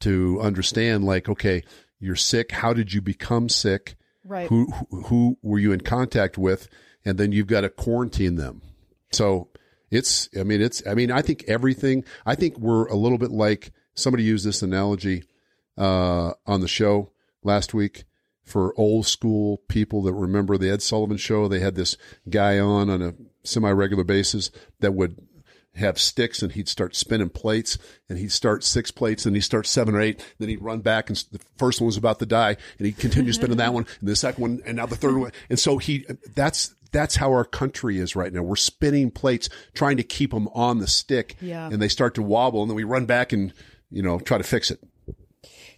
to 0.00 0.40
understand 0.40 1.04
like, 1.04 1.28
okay, 1.28 1.62
you're 2.00 2.16
sick. 2.16 2.52
How 2.52 2.72
did 2.72 2.94
you 2.94 3.02
become 3.02 3.50
sick? 3.50 3.96
Right. 4.24 4.48
Who, 4.48 4.70
who, 4.70 5.02
who 5.02 5.38
were 5.42 5.58
you 5.58 5.72
in 5.72 5.82
contact 5.82 6.38
with? 6.38 6.68
And 7.04 7.18
then 7.18 7.30
you've 7.30 7.46
got 7.46 7.60
to 7.60 7.68
quarantine 7.68 8.36
them. 8.36 8.62
So 9.12 9.48
it's, 9.90 10.30
I 10.38 10.44
mean, 10.44 10.62
it's, 10.62 10.82
I 10.86 10.94
mean, 10.94 11.10
I 11.10 11.20
think 11.20 11.44
everything, 11.46 12.04
I 12.24 12.34
think 12.36 12.56
we're 12.58 12.86
a 12.86 12.96
little 12.96 13.18
bit 13.18 13.30
like 13.30 13.70
somebody 13.94 14.22
used 14.24 14.46
this 14.46 14.62
analogy, 14.62 15.24
uh, 15.76 16.32
on 16.46 16.62
the 16.62 16.68
show 16.68 17.10
last 17.42 17.74
week 17.74 18.04
for 18.44 18.72
old 18.78 19.06
school 19.06 19.58
people 19.68 20.02
that 20.02 20.12
remember 20.12 20.56
the 20.58 20.70
Ed 20.70 20.82
Sullivan 20.82 21.16
show. 21.16 21.48
They 21.48 21.60
had 21.60 21.74
this 21.74 21.96
guy 22.28 22.58
on 22.58 22.90
on 22.90 23.02
a 23.02 23.14
semi 23.42 23.70
regular 23.70 24.04
basis 24.04 24.50
that 24.80 24.94
would 24.94 25.16
have 25.76 25.98
sticks 25.98 26.40
and 26.40 26.52
he'd 26.52 26.68
start 26.68 26.94
spinning 26.94 27.28
plates 27.28 27.78
and 28.08 28.16
he'd 28.16 28.30
start 28.30 28.62
six 28.62 28.92
plates 28.92 29.26
and 29.26 29.34
he'd 29.34 29.42
start 29.42 29.66
seven 29.66 29.94
or 29.96 30.00
eight. 30.00 30.24
Then 30.38 30.48
he'd 30.48 30.62
run 30.62 30.80
back 30.80 31.08
and 31.08 31.16
the 31.32 31.40
first 31.56 31.80
one 31.80 31.86
was 31.86 31.96
about 31.96 32.20
to 32.20 32.26
die 32.26 32.56
and 32.78 32.86
he'd 32.86 32.96
continue 32.98 33.32
spinning 33.34 33.56
that 33.56 33.74
one 33.74 33.84
and 33.98 34.08
the 34.08 34.14
second 34.14 34.40
one 34.40 34.62
and 34.64 34.76
now 34.76 34.86
the 34.86 34.94
third 34.94 35.16
one. 35.16 35.32
And 35.50 35.58
so 35.58 35.78
he, 35.78 36.06
that's, 36.36 36.74
that's 36.92 37.16
how 37.16 37.32
our 37.32 37.44
country 37.44 37.98
is 37.98 38.14
right 38.14 38.32
now. 38.32 38.42
We're 38.42 38.54
spinning 38.54 39.10
plates, 39.10 39.48
trying 39.72 39.96
to 39.96 40.04
keep 40.04 40.30
them 40.30 40.46
on 40.54 40.78
the 40.78 40.86
stick 40.86 41.34
Yeah. 41.40 41.66
and 41.66 41.82
they 41.82 41.88
start 41.88 42.14
to 42.14 42.22
wobble 42.22 42.62
and 42.62 42.70
then 42.70 42.76
we 42.76 42.84
run 42.84 43.04
back 43.06 43.32
and, 43.32 43.52
you 43.90 44.02
know, 44.02 44.20
try 44.20 44.38
to 44.38 44.44
fix 44.44 44.70
it. 44.70 44.78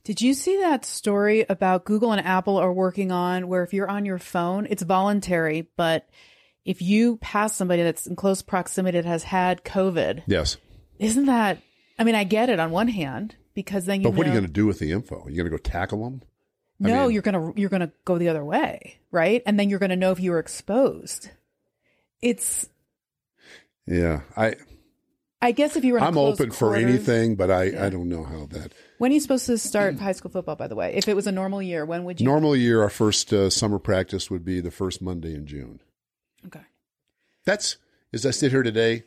Did 0.06 0.20
you 0.20 0.34
see 0.34 0.58
that 0.60 0.84
story 0.84 1.44
about 1.48 1.84
Google 1.84 2.12
and 2.12 2.24
Apple 2.24 2.58
are 2.58 2.72
working 2.72 3.10
on 3.10 3.48
where 3.48 3.64
if 3.64 3.74
you're 3.74 3.90
on 3.90 4.06
your 4.06 4.18
phone, 4.20 4.64
it's 4.70 4.84
voluntary, 4.84 5.68
but 5.76 6.08
if 6.64 6.80
you 6.80 7.16
pass 7.16 7.56
somebody 7.56 7.82
that's 7.82 8.06
in 8.06 8.14
close 8.14 8.40
proximity 8.40 8.98
that 9.00 9.04
has 9.08 9.24
had 9.24 9.64
COVID, 9.64 10.22
Yes. 10.28 10.58
isn't 11.00 11.26
that? 11.26 11.58
I 11.98 12.04
mean, 12.04 12.14
I 12.14 12.22
get 12.22 12.50
it 12.50 12.60
on 12.60 12.70
one 12.70 12.86
hand 12.86 13.34
because 13.54 13.84
then 13.86 14.00
you. 14.00 14.08
But 14.08 14.16
what 14.16 14.26
are 14.26 14.30
you 14.30 14.34
going 14.34 14.46
to 14.46 14.52
do 14.52 14.64
with 14.66 14.78
the 14.78 14.92
info? 14.92 15.22
Are 15.24 15.28
you 15.28 15.34
going 15.38 15.50
to 15.50 15.50
go 15.50 15.56
tackle 15.58 16.04
them? 16.04 16.22
I 16.80 16.86
No, 16.88 17.02
mean- 17.06 17.14
you're 17.14 17.22
gonna 17.22 17.52
you're 17.56 17.70
gonna 17.70 17.90
go 18.04 18.16
the 18.16 18.28
other 18.28 18.44
way, 18.44 19.00
right? 19.10 19.42
And 19.44 19.58
then 19.58 19.70
you're 19.70 19.80
gonna 19.80 19.96
know 19.96 20.12
if 20.12 20.20
you 20.20 20.30
were 20.30 20.38
exposed. 20.38 21.30
It's. 22.22 22.68
Yeah. 23.88 24.20
I, 24.36 24.54
I 25.42 25.50
guess 25.52 25.74
if 25.74 25.84
you 25.84 25.94
were. 25.94 26.00
I'm 26.00 26.16
open 26.16 26.52
for 26.52 26.76
anything, 26.76 27.34
but 27.34 27.50
I, 27.50 27.86
I 27.86 27.88
don't 27.90 28.08
know 28.08 28.22
how 28.24 28.46
that. 28.52 28.72
When 28.98 29.10
are 29.10 29.14
you 29.14 29.20
supposed 29.20 29.46
to 29.46 29.58
start 29.58 29.98
high 29.98 30.12
school 30.12 30.30
football? 30.30 30.56
By 30.56 30.68
the 30.68 30.74
way, 30.74 30.94
if 30.94 31.08
it 31.08 31.14
was 31.14 31.26
a 31.26 31.32
normal 31.32 31.60
year, 31.60 31.84
when 31.84 32.04
would 32.04 32.20
you? 32.20 32.26
Normal 32.26 32.56
year, 32.56 32.82
our 32.82 32.90
first 32.90 33.32
uh, 33.32 33.50
summer 33.50 33.78
practice 33.78 34.30
would 34.30 34.44
be 34.44 34.60
the 34.60 34.70
first 34.70 35.02
Monday 35.02 35.34
in 35.34 35.46
June. 35.46 35.80
Okay. 36.46 36.64
That's, 37.44 37.76
as 38.12 38.24
I 38.24 38.30
sit 38.30 38.52
here 38.52 38.62
today, 38.62 39.04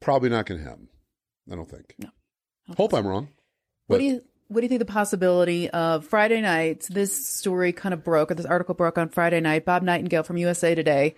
probably 0.00 0.28
not 0.28 0.46
going 0.46 0.60
to 0.60 0.68
happen. 0.68 0.88
I 1.50 1.54
don't 1.54 1.70
think. 1.70 1.94
No. 1.98 2.08
Hope 2.76 2.92
I'm 2.94 3.06
wrong. 3.06 3.28
What 3.86 3.98
do 3.98 4.04
you 4.04 4.22
what 4.48 4.60
do 4.60 4.64
you 4.64 4.68
think 4.68 4.78
the 4.80 4.84
possibility 4.84 5.68
of 5.70 6.04
Friday 6.04 6.40
nights? 6.40 6.88
This 6.88 7.26
story 7.26 7.72
kind 7.72 7.92
of 7.92 8.04
broke, 8.04 8.30
or 8.30 8.34
this 8.34 8.46
article 8.46 8.74
broke 8.74 8.98
on 8.98 9.08
Friday 9.08 9.40
night. 9.40 9.64
Bob 9.64 9.82
Nightingale 9.82 10.22
from 10.22 10.36
USA 10.36 10.74
Today, 10.74 11.14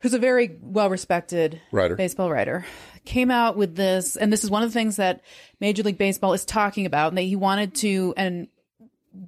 who's 0.00 0.14
a 0.14 0.18
very 0.18 0.58
well 0.62 0.90
respected 0.90 1.60
Writer. 1.72 1.96
baseball 1.96 2.30
writer, 2.30 2.64
came 3.04 3.30
out 3.30 3.56
with 3.56 3.74
this, 3.76 4.16
and 4.16 4.32
this 4.32 4.44
is 4.44 4.50
one 4.50 4.62
of 4.62 4.68
the 4.68 4.74
things 4.74 4.96
that 4.96 5.22
Major 5.60 5.82
League 5.82 5.98
Baseball 5.98 6.32
is 6.32 6.44
talking 6.44 6.86
about, 6.86 7.08
and 7.08 7.18
that 7.18 7.22
he 7.22 7.36
wanted 7.36 7.74
to 7.76 8.14
and 8.16 8.48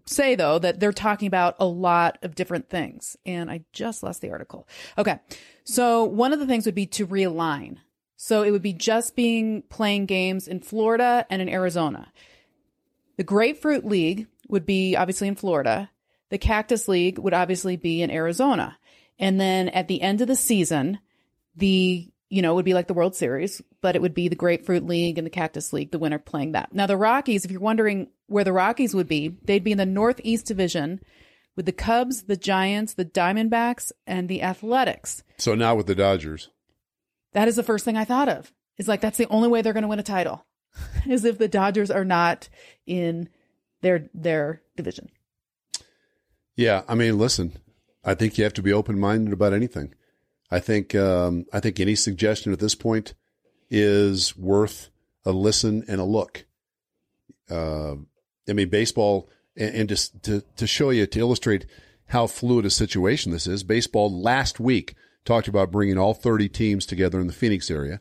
say 0.06 0.34
though 0.34 0.58
that 0.58 0.78
they're 0.78 0.92
talking 0.92 1.26
about 1.26 1.56
a 1.58 1.64
lot 1.64 2.18
of 2.22 2.34
different 2.34 2.68
things. 2.68 3.16
And 3.26 3.50
I 3.50 3.62
just 3.72 4.02
lost 4.02 4.20
the 4.20 4.30
article. 4.30 4.68
Okay. 4.98 5.18
So 5.64 6.04
one 6.04 6.32
of 6.32 6.38
the 6.38 6.46
things 6.46 6.66
would 6.66 6.74
be 6.74 6.86
to 6.86 7.06
realign. 7.06 7.78
So 8.16 8.42
it 8.42 8.50
would 8.50 8.62
be 8.62 8.74
just 8.74 9.16
being 9.16 9.62
playing 9.62 10.06
games 10.06 10.46
in 10.46 10.60
Florida 10.60 11.26
and 11.30 11.40
in 11.40 11.48
Arizona. 11.48 12.12
The 13.16 13.24
Grapefruit 13.24 13.84
League 13.84 14.26
would 14.48 14.66
be 14.66 14.96
obviously 14.96 15.28
in 15.28 15.36
Florida. 15.36 15.90
The 16.28 16.38
Cactus 16.38 16.86
League 16.86 17.18
would 17.18 17.34
obviously 17.34 17.76
be 17.76 18.02
in 18.02 18.10
Arizona. 18.10 18.78
And 19.20 19.40
then 19.40 19.68
at 19.68 19.86
the 19.86 20.02
end 20.02 20.20
of 20.20 20.26
the 20.26 20.34
season, 20.34 20.98
the, 21.54 22.10
you 22.28 22.42
know, 22.42 22.52
it 22.52 22.54
would 22.56 22.64
be 22.64 22.74
like 22.74 22.88
the 22.88 22.94
World 22.94 23.14
Series, 23.14 23.62
but 23.82 23.94
it 23.94 24.02
would 24.02 24.14
be 24.14 24.28
the 24.28 24.34
Grapefruit 24.34 24.84
League 24.86 25.18
and 25.18 25.26
the 25.26 25.30
Cactus 25.30 25.72
League, 25.72 25.92
the 25.92 25.98
winner 25.98 26.18
playing 26.18 26.52
that. 26.52 26.72
Now, 26.72 26.86
the 26.86 26.96
Rockies, 26.96 27.44
if 27.44 27.50
you're 27.50 27.60
wondering 27.60 28.08
where 28.26 28.44
the 28.44 28.52
Rockies 28.52 28.94
would 28.94 29.08
be, 29.08 29.36
they'd 29.44 29.62
be 29.62 29.72
in 29.72 29.78
the 29.78 29.86
Northeast 29.86 30.46
Division 30.46 31.00
with 31.54 31.66
the 31.66 31.72
Cubs, 31.72 32.22
the 32.22 32.36
Giants, 32.36 32.94
the 32.94 33.04
Diamondbacks, 33.04 33.92
and 34.06 34.28
the 34.28 34.42
Athletics. 34.42 35.22
So 35.36 35.54
now 35.54 35.74
with 35.74 35.86
the 35.86 35.94
Dodgers, 35.94 36.48
That 37.32 37.48
is 37.48 37.56
the 37.56 37.62
first 37.62 37.84
thing 37.84 37.96
I 37.96 38.04
thought 38.04 38.28
of. 38.28 38.52
It's 38.78 38.88
like 38.88 39.02
that's 39.02 39.18
the 39.18 39.28
only 39.28 39.48
way 39.48 39.60
they're 39.60 39.74
going 39.74 39.82
to 39.82 39.88
win 39.88 39.98
a 39.98 40.02
title, 40.02 40.46
is 41.06 41.26
if 41.26 41.36
the 41.36 41.48
Dodgers 41.48 41.90
are 41.90 42.04
not 42.04 42.48
in 42.86 43.28
their 43.82 44.08
their 44.14 44.62
division. 44.76 45.10
yeah. 46.56 46.82
I 46.88 46.94
mean, 46.94 47.18
listen, 47.18 47.58
I 48.04 48.14
think 48.14 48.38
you 48.38 48.44
have 48.44 48.54
to 48.54 48.62
be 48.62 48.72
open 48.72 48.98
minded 48.98 49.32
about 49.32 49.52
anything. 49.52 49.94
I 50.50 50.58
think 50.60 50.94
um, 50.94 51.46
I 51.52 51.60
think 51.60 51.78
any 51.78 51.94
suggestion 51.94 52.52
at 52.52 52.58
this 52.58 52.74
point 52.74 53.14
is 53.68 54.36
worth 54.36 54.90
a 55.24 55.32
listen 55.32 55.84
and 55.86 56.00
a 56.00 56.04
look. 56.04 56.44
Uh, 57.50 57.96
I 58.48 58.52
mean, 58.52 58.68
baseball, 58.68 59.28
and, 59.56 59.74
and 59.74 59.88
just 59.88 60.22
to 60.24 60.42
to 60.56 60.66
show 60.66 60.90
you 60.90 61.06
to 61.06 61.20
illustrate 61.20 61.66
how 62.06 62.26
fluid 62.26 62.66
a 62.66 62.70
situation 62.70 63.30
this 63.30 63.46
is. 63.46 63.62
Baseball 63.62 64.10
last 64.10 64.58
week 64.58 64.94
talked 65.24 65.46
about 65.46 65.70
bringing 65.70 65.96
all 65.96 66.14
30 66.14 66.48
teams 66.48 66.84
together 66.84 67.20
in 67.20 67.28
the 67.28 67.32
Phoenix 67.32 67.70
area. 67.70 68.00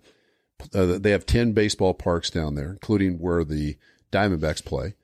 Uh, 0.73 0.97
they 0.97 1.11
have 1.11 1.25
10 1.25 1.53
baseball 1.53 1.93
parks 1.93 2.29
down 2.29 2.55
there, 2.55 2.71
including 2.71 3.19
where 3.19 3.43
the 3.43 3.77
Diamondbacks 4.11 4.65
play, 4.65 4.95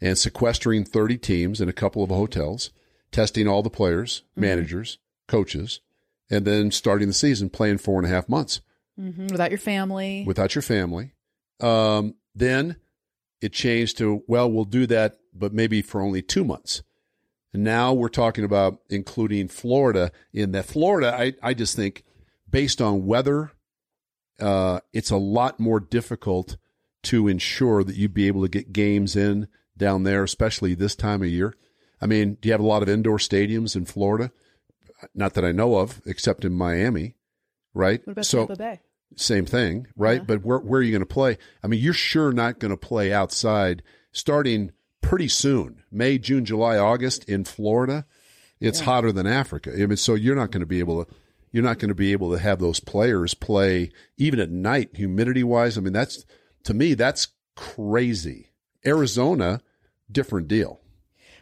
and 0.00 0.18
sequestering 0.18 0.84
30 0.84 1.16
teams 1.18 1.60
in 1.60 1.68
a 1.68 1.74
couple 1.74 2.02
of 2.02 2.10
hotels, 2.10 2.70
testing 3.12 3.48
all 3.48 3.62
the 3.62 3.70
players, 3.70 4.22
managers, 4.36 4.98
coaches, 5.28 5.80
and 6.30 6.44
then 6.44 6.70
starting 6.70 7.08
the 7.08 7.14
season 7.14 7.50
playing 7.50 7.78
four 7.78 7.98
and 7.98 8.06
a 8.06 8.14
half 8.14 8.28
months 8.28 8.60
hmm 8.96 9.26
Without 9.28 9.50
your 9.50 9.58
family. 9.58 10.24
without 10.26 10.54
your 10.54 10.62
family. 10.62 11.12
Um, 11.60 12.14
then 12.34 12.76
it 13.40 13.52
changed 13.52 13.98
to, 13.98 14.22
well, 14.26 14.50
we'll 14.50 14.64
do 14.64 14.86
that, 14.86 15.18
but 15.34 15.52
maybe 15.52 15.82
for 15.82 16.00
only 16.00 16.22
two 16.22 16.44
months. 16.44 16.82
And 17.52 17.64
now 17.64 17.92
we're 17.92 18.08
talking 18.08 18.44
about 18.44 18.80
including 18.90 19.48
Florida 19.48 20.12
in 20.32 20.52
that. 20.52 20.66
Florida, 20.66 21.14
I, 21.18 21.34
I 21.42 21.54
just 21.54 21.74
think, 21.74 22.04
based 22.48 22.80
on 22.80 23.06
weather, 23.06 23.52
uh, 24.38 24.80
it's 24.92 25.10
a 25.10 25.16
lot 25.16 25.58
more 25.58 25.80
difficult 25.80 26.56
to 27.04 27.28
ensure 27.28 27.82
that 27.82 27.96
you'd 27.96 28.14
be 28.14 28.26
able 28.26 28.42
to 28.42 28.48
get 28.48 28.72
games 28.72 29.16
in 29.16 29.48
down 29.76 30.02
there, 30.02 30.22
especially 30.22 30.74
this 30.74 30.94
time 30.94 31.22
of 31.22 31.28
year. 31.28 31.54
I 32.00 32.06
mean, 32.06 32.38
do 32.40 32.48
you 32.48 32.52
have 32.52 32.60
a 32.60 32.66
lot 32.66 32.82
of 32.82 32.88
indoor 32.88 33.18
stadiums 33.18 33.76
in 33.76 33.84
Florida? 33.84 34.32
Not 35.14 35.34
that 35.34 35.44
I 35.44 35.52
know 35.52 35.76
of, 35.76 36.00
except 36.06 36.44
in 36.44 36.52
Miami, 36.52 37.16
right? 37.74 38.00
what 38.06 38.12
about 38.12 38.26
so, 38.26 38.46
Tampa 38.46 38.56
Bay? 38.56 38.80
same 39.16 39.46
thing, 39.46 39.86
right? 39.96 40.20
Yeah. 40.20 40.24
But 40.24 40.44
where 40.44 40.58
where 40.58 40.80
are 40.80 40.82
you 40.82 40.92
going 40.92 41.00
to 41.00 41.06
play? 41.06 41.38
I 41.62 41.66
mean, 41.66 41.80
you're 41.80 41.92
sure 41.92 42.32
not 42.32 42.58
going 42.58 42.70
to 42.70 42.76
play 42.76 43.12
outside 43.12 43.82
starting 44.12 44.72
pretty 45.00 45.28
soon, 45.28 45.82
May, 45.90 46.18
June, 46.18 46.44
July, 46.44 46.78
August 46.78 47.28
in 47.28 47.44
Florida. 47.44 48.06
It's 48.60 48.80
hotter 48.80 49.10
than 49.10 49.26
Africa. 49.26 49.72
I 49.72 49.86
mean, 49.86 49.96
so 49.96 50.14
you're 50.14 50.36
not 50.36 50.50
going 50.50 50.60
to 50.60 50.66
be 50.66 50.80
able 50.80 51.04
to 51.04 51.14
you're 51.50 51.64
not 51.64 51.78
going 51.78 51.88
to 51.88 51.94
be 51.94 52.12
able 52.12 52.30
to 52.30 52.38
have 52.38 52.58
those 52.60 52.78
players 52.78 53.34
play 53.34 53.90
even 54.16 54.38
at 54.38 54.50
night, 54.50 54.90
humidity 54.94 55.42
wise. 55.42 55.76
I 55.76 55.80
mean, 55.80 55.92
that's 55.92 56.24
to 56.64 56.74
me 56.74 56.94
that's 56.94 57.28
crazy. 57.56 58.52
Arizona, 58.86 59.62
different 60.10 60.48
deal. 60.48 60.80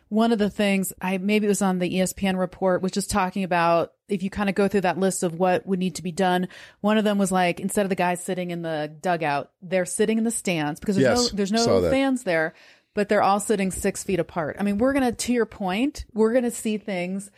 One 0.09 0.33
of 0.33 0.39
the 0.39 0.49
things 0.51 0.93
I 1.03 1.19
maybe 1.19 1.47
it 1.47 1.49
was 1.51 1.61
on 1.63 1.79
the 1.79 1.91
ESPN 1.99 2.39
report 2.39 2.81
was 2.83 2.93
just 2.93 3.11
talking 3.11 3.45
about 3.45 3.93
if 4.09 4.23
you 4.23 4.31
kind 4.31 4.49
of 4.49 4.55
go 4.55 4.67
through 4.69 4.81
that 4.83 4.99
list 4.99 5.23
of 5.23 5.35
what 5.39 5.67
would 5.67 5.79
need 5.79 5.97
to 5.97 6.03
be 6.03 6.13
done. 6.13 6.49
One 6.81 6.97
of 6.97 7.05
them 7.05 7.19
was 7.19 7.31
like 7.31 7.61
instead 7.61 7.85
of 7.85 7.91
the 7.91 7.95
guys 7.95 8.25
sitting 8.25 8.51
in 8.51 8.63
the 8.63 8.91
dugout, 9.03 9.51
they're 9.61 9.85
sitting 9.85 10.17
in 10.19 10.25
the 10.25 10.31
stands 10.31 10.81
because 10.81 10.97
there's 10.97 11.07
Yes, 11.07 11.33
no 11.33 11.37
there's 11.37 11.53
no 11.53 11.91
fans 11.91 12.25
there, 12.25 12.55
but 12.95 13.09
they're 13.11 13.23
all 13.23 13.39
sitting 13.41 13.71
six 13.71 14.03
feet 14.03 14.19
apart. 14.19 14.57
I 14.59 14.63
mean, 14.63 14.79
we're 14.79 14.95
gonna 14.95 15.13
to 15.13 15.33
your 15.33 15.47
point, 15.47 16.07
we're 16.15 16.33
gonna 16.33 16.51
see 16.51 16.79
things 16.79 17.31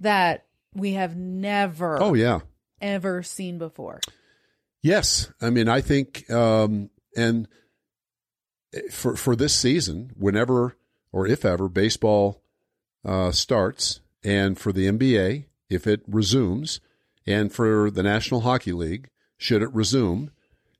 that 0.00 0.44
we 0.74 0.92
have 0.94 1.16
never 1.16 2.02
Oh 2.02 2.14
yeah. 2.14 2.40
ever 2.80 3.22
seen 3.22 3.58
before. 3.58 4.00
Yes, 4.82 5.32
I 5.40 5.50
mean 5.50 5.68
I 5.68 5.80
think, 5.82 6.28
um, 6.30 6.90
and 7.16 7.46
for 8.92 9.16
for 9.16 9.34
this 9.36 9.54
season, 9.54 10.10
whenever 10.16 10.76
or 11.12 11.26
if 11.26 11.44
ever 11.44 11.68
baseball 11.68 12.42
uh, 13.04 13.30
starts, 13.32 14.00
and 14.24 14.58
for 14.58 14.72
the 14.72 14.86
NBA 14.86 15.44
if 15.68 15.86
it 15.86 16.02
resumes, 16.06 16.80
and 17.26 17.52
for 17.52 17.90
the 17.90 18.02
National 18.02 18.40
Hockey 18.40 18.72
League 18.72 19.08
should 19.36 19.62
it 19.62 19.72
resume, 19.72 20.30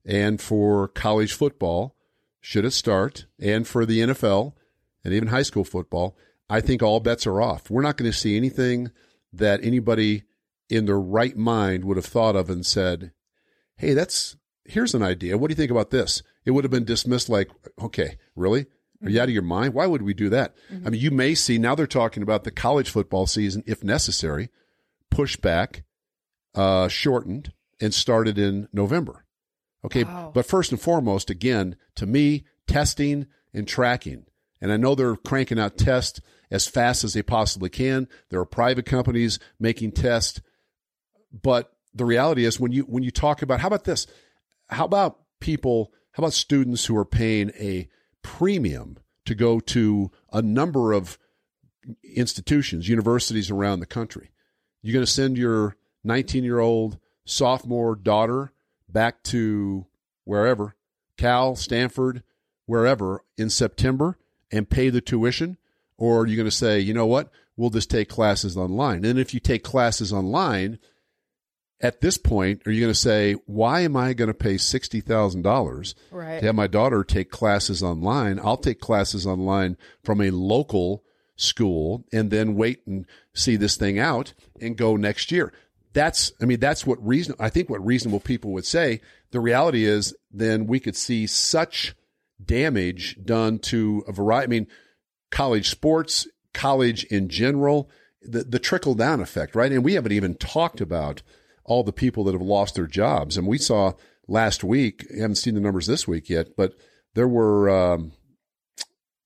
and 0.05 0.41
for 0.41 0.89
college 0.89 1.35
football 1.35 1.95
should 2.41 2.65
it 2.65 2.73
start, 2.73 3.27
and 3.39 3.67
for 3.67 3.85
the 3.85 4.01
NFL 4.01 4.55
and 5.05 5.13
even 5.13 5.29
high 5.29 5.43
school 5.43 5.65
football, 5.65 6.17
I 6.49 6.61
think 6.61 6.83
all 6.83 7.01
bets 7.01 7.27
are 7.27 7.43
off. 7.43 7.71
We're 7.71 7.83
not 7.83 7.97
going 7.97 8.11
to 8.11 8.17
see 8.17 8.37
anything 8.37 8.91
that 9.33 9.63
anybody 9.63 10.25
in 10.71 10.87
their 10.87 10.99
right 10.99 11.37
mind 11.37 11.85
would 11.85 11.97
have 11.97 12.07
thought 12.07 12.37
of 12.37 12.49
and 12.49 12.65
said, 12.65 13.13
hey, 13.77 13.93
that's 13.93 14.37
here's 14.65 14.95
an 14.95 15.03
idea. 15.03 15.37
What 15.37 15.49
do 15.49 15.53
you 15.53 15.57
think 15.57 15.71
about 15.71 15.91
this? 15.91 16.23
It 16.45 16.53
would 16.53 16.65
have 16.65 16.71
been 16.71 16.85
dismissed 16.85 17.29
like, 17.29 17.51
okay, 17.81 18.17
really? 18.35 18.67
Are 19.05 19.11
you 19.11 19.21
out 19.21 19.29
of 19.29 19.35
your 19.35 19.43
mind? 19.43 19.75
Why 19.75 19.87
would 19.87 20.03
we 20.03 20.13
do 20.15 20.29
that? 20.31 20.55
I 20.85 20.91
mean, 20.91 21.01
you 21.01 21.11
may 21.11 21.35
see 21.35 21.57
now 21.59 21.75
they're 21.75 21.87
talking 21.87 22.23
about 22.23 22.45
the 22.45 22.51
college 22.51 22.91
football 22.91 23.27
season, 23.27 23.63
if 23.67 23.85
necessary, 23.85 24.49
pushed 25.11 25.41
back, 25.41 25.85
uh, 26.55 26.89
shortened, 26.89 27.53
and 27.81 27.95
started 27.95 28.39
in 28.39 28.69
November. 28.73 29.25
Okay, 29.85 30.03
Wow. 30.03 30.33
but 30.35 30.47
first 30.47 30.73
and 30.73 30.81
foremost, 30.81 31.31
again, 31.31 31.77
to 31.95 32.07
me, 32.07 32.45
testing 32.67 33.27
and 33.55 33.69
tracking. 33.69 34.25
And 34.61 34.73
I 34.73 34.77
know 34.77 34.97
they're 34.97 35.15
cranking 35.15 35.61
out 35.61 35.79
tests 35.79 36.21
as 36.51 36.67
fast 36.67 37.05
as 37.05 37.13
they 37.15 37.23
possibly 37.23 37.69
can. 37.71 38.09
There 38.31 38.41
are 38.41 38.45
private 38.45 38.87
companies 38.87 39.39
making 39.61 39.93
tests 39.93 40.41
but 41.43 41.73
the 41.95 42.05
reality 42.05 42.45
is 42.45 42.59
when 42.59 42.73
you 42.73 42.83
when 42.85 43.03
you 43.03 43.11
talk 43.11 43.43
about 43.43 43.61
how 43.61 43.67
about 43.67 43.85
this 43.85 44.07
how 44.69 44.85
about 44.87 45.19
people 45.41 45.93
how 46.13 46.23
about 46.23 46.33
students 46.33 46.87
who 46.87 46.97
are 46.97 47.05
paying 47.05 47.51
a 47.59 47.87
premium 48.29 48.99
to 49.25 49.35
go 49.35 49.59
to 49.59 50.11
a 50.31 50.43
number 50.43 50.93
of 50.93 51.19
institutions 52.15 52.87
universities 52.87 53.51
around 53.51 53.81
the 53.81 53.87
country. 53.87 54.31
You're 54.83 54.93
going 54.93 55.07
to 55.07 55.11
send 55.11 55.39
your 55.39 55.77
19 56.05 56.45
year 56.45 56.59
old 56.59 56.99
sophomore 57.25 57.97
daughter 57.97 58.53
back 58.87 59.23
to 59.23 59.87
wherever 60.25 60.75
cal 61.17 61.57
stanford 61.57 62.23
wherever 62.65 63.23
in 63.37 63.51
september 63.51 64.17
and 64.51 64.71
pay 64.71 64.89
the 64.89 65.01
tuition 65.01 65.59
or 65.99 66.21
are 66.21 66.27
you 66.27 66.37
going 66.37 66.47
to 66.47 66.51
say 66.51 66.79
you 66.79 66.95
know 66.95 67.07
what? 67.07 67.31
We'll 67.57 67.71
just 67.71 67.91
take 67.91 68.09
classes 68.09 68.57
online. 68.57 69.05
And 69.05 69.19
if 69.19 69.35
you 69.35 69.41
take 69.41 69.65
classes 69.65 70.13
online 70.13 70.79
at 71.81 72.01
this 72.01 72.19
point, 72.19 72.63
are 72.67 72.73
you 72.73 72.81
going 72.81 72.93
to 72.93 72.99
say, 72.99 73.35
why 73.47 73.81
am 73.81 73.97
I 73.97 74.13
going 74.13 74.29
to 74.29 74.35
pay 74.35 74.55
$60,000 74.55 75.95
Right. 76.11 76.41
to 76.41 76.47
have 76.47 76.55
my 76.55 76.67
daughter 76.67 77.05
take 77.05 77.31
classes 77.31 77.83
online? 77.83 78.41
I'll 78.43 78.57
take 78.57 78.81
classes 78.81 79.27
online 79.27 79.77
from 80.03 80.21
a 80.21 80.31
local 80.31 81.05
school 81.37 82.05
and 82.13 82.31
then 82.31 82.57
wait 82.57 82.83
and 82.87 83.07
see 83.33 83.57
this 83.57 83.77
thing 83.77 83.99
out 83.99 84.35
and 84.61 84.77
go 84.77 84.97
next 84.97 85.31
year. 85.31 85.53
That's, 85.93 86.33
I 86.41 86.45
mean, 86.45 86.61
that's 86.61 86.85
what 86.87 87.05
reason, 87.07 87.35
I 87.39 87.49
think 87.49 87.71
what 87.71 87.85
reasonable 87.85 88.21
people 88.21 88.53
would 88.53 88.67
say. 88.67 89.01
The 89.31 89.41
reality 89.41 89.85
is 89.85 90.15
then 90.33 90.67
we 90.67 90.81
could 90.81 90.97
see 90.97 91.27
such 91.27 91.95
damage 92.45 93.19
done 93.25 93.59
to 93.59 94.05
a 94.07 94.13
variety. 94.13 94.45
I 94.47 94.51
mean, 94.51 94.67
college 95.31 95.69
sports, 95.71 96.27
college 96.55 97.05
in 97.05 97.29
general, 97.29 97.89
the, 98.23 98.43
the 98.45 98.59
trickle 98.59 98.95
down 98.95 99.21
effect, 99.21 99.55
right? 99.55 99.71
And 99.73 99.85
we 99.85 99.95
haven't 99.95 100.13
even 100.13 100.35
talked 100.35 100.81
about 100.81 101.23
all 101.69 101.85
the 101.85 101.93
people 101.93 102.25
that 102.25 102.33
have 102.33 102.43
lost 102.43 102.75
their 102.75 102.87
jobs. 102.87 103.37
And 103.37 103.47
we 103.47 103.59
saw 103.59 103.93
last 104.27 104.65
week, 104.65 105.07
haven't 105.11 105.37
seen 105.37 105.55
the 105.55 105.61
numbers 105.61 105.87
this 105.87 106.09
week 106.09 106.29
yet, 106.29 106.57
but 106.57 106.75
there 107.15 107.29
were, 107.29 107.69
um, 107.69 108.13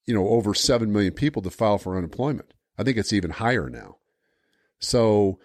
you 0.07 0.13
know, 0.13 0.29
over 0.29 0.53
7 0.53 0.93
million 0.93 1.13
people 1.15 1.41
to 1.43 1.51
file 1.51 1.79
for 1.79 1.97
unemployment. 1.97 2.53
I 2.77 2.83
think 2.83 2.97
it's 2.97 3.13
even 3.13 3.31
higher 3.31 3.71
now. 3.71 3.99
So, 4.81 5.39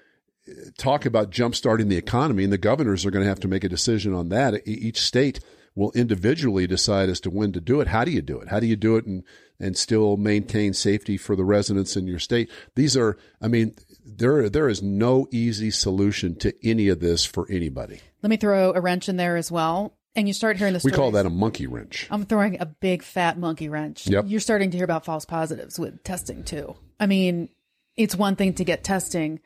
uh, 0.49 0.71
talk 0.77 1.05
about 1.05 1.31
jumpstarting 1.31 1.89
the 1.89 1.97
economy, 1.97 2.43
and 2.43 2.51
the 2.51 2.57
governors 2.57 3.05
are 3.05 3.11
going 3.11 3.23
to 3.23 3.29
have 3.29 3.39
to 3.41 3.47
make 3.47 3.63
a 3.63 3.69
decision 3.69 4.13
on 4.13 4.29
that. 4.29 4.67
Each 4.67 4.99
state 4.99 5.39
will 5.75 5.91
individually 5.91 6.65
decide 6.65 7.07
as 7.07 7.19
to 7.19 7.29
when 7.29 7.51
to 7.51 7.61
do 7.61 7.79
it. 7.79 7.87
How 7.89 8.03
do 8.03 8.09
you 8.09 8.23
do 8.23 8.39
it? 8.39 8.47
How 8.47 8.59
do 8.59 8.65
you 8.65 8.75
do 8.75 8.97
it 8.97 9.05
and 9.05 9.23
and 9.59 9.77
still 9.77 10.17
maintain 10.17 10.73
safety 10.73 11.17
for 11.17 11.35
the 11.35 11.43
residents 11.43 11.95
in 11.95 12.07
your 12.07 12.19
state? 12.19 12.49
These 12.75 12.95
are, 12.97 13.17
I 13.41 13.47
mean, 13.47 13.75
there 14.07 14.49
there 14.49 14.69
is 14.69 14.81
no 14.81 15.27
easy 15.31 15.69
solution 15.71 16.35
to 16.37 16.53
any 16.67 16.87
of 16.87 16.99
this 16.99 17.25
for 17.25 17.47
anybody. 17.49 17.99
Let 18.23 18.29
me 18.29 18.37
throw 18.37 18.73
a 18.73 18.81
wrench 18.81 19.09
in 19.09 19.17
there 19.17 19.37
as 19.37 19.51
well. 19.51 19.93
And 20.15 20.27
you 20.27 20.33
start 20.33 20.57
hearing 20.57 20.73
the 20.73 20.81
We 20.83 20.89
call 20.91 21.11
that 21.11 21.27
a 21.27 21.29
monkey 21.29 21.67
wrench. 21.67 22.07
I'm 22.09 22.25
throwing 22.25 22.59
a 22.59 22.65
big 22.65 23.03
fat 23.03 23.37
monkey 23.37 23.69
wrench. 23.69 24.07
Yep. 24.07 24.25
You're 24.27 24.39
starting 24.39 24.71
to 24.71 24.77
hear 24.77 24.85
about 24.85 25.05
false 25.05 25.25
positives 25.25 25.77
with 25.77 26.03
testing 26.03 26.43
too. 26.43 26.75
I 26.99 27.05
mean, 27.05 27.49
it's 27.95 28.15
one 28.15 28.35
thing 28.35 28.53
to 28.55 28.63
get 28.63 28.83
testing. 28.83 29.39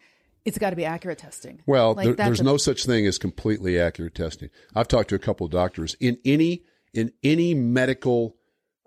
It's 0.45 0.57
got 0.57 0.69
to 0.69 0.75
be 0.77 0.85
accurate 0.85 1.17
testing. 1.17 1.61
Well, 1.65 1.93
Like, 1.93 2.05
there, 2.05 2.13
there's 2.13 2.39
a- 2.39 2.43
no 2.45 2.55
such 2.57 2.85
thing 2.85 3.05
as 3.05 3.17
completely 3.17 3.79
accurate 3.79 4.15
testing. 4.15 4.49
I've 4.73 4.87
talked 4.87 5.09
to 5.09 5.15
a 5.15 5.19
couple 5.19 5.45
of 5.45 5.51
doctors 5.51 5.95
in 5.99 6.17
any 6.23 6.63
in 6.93 7.11
any 7.21 7.53
medical 7.53 8.37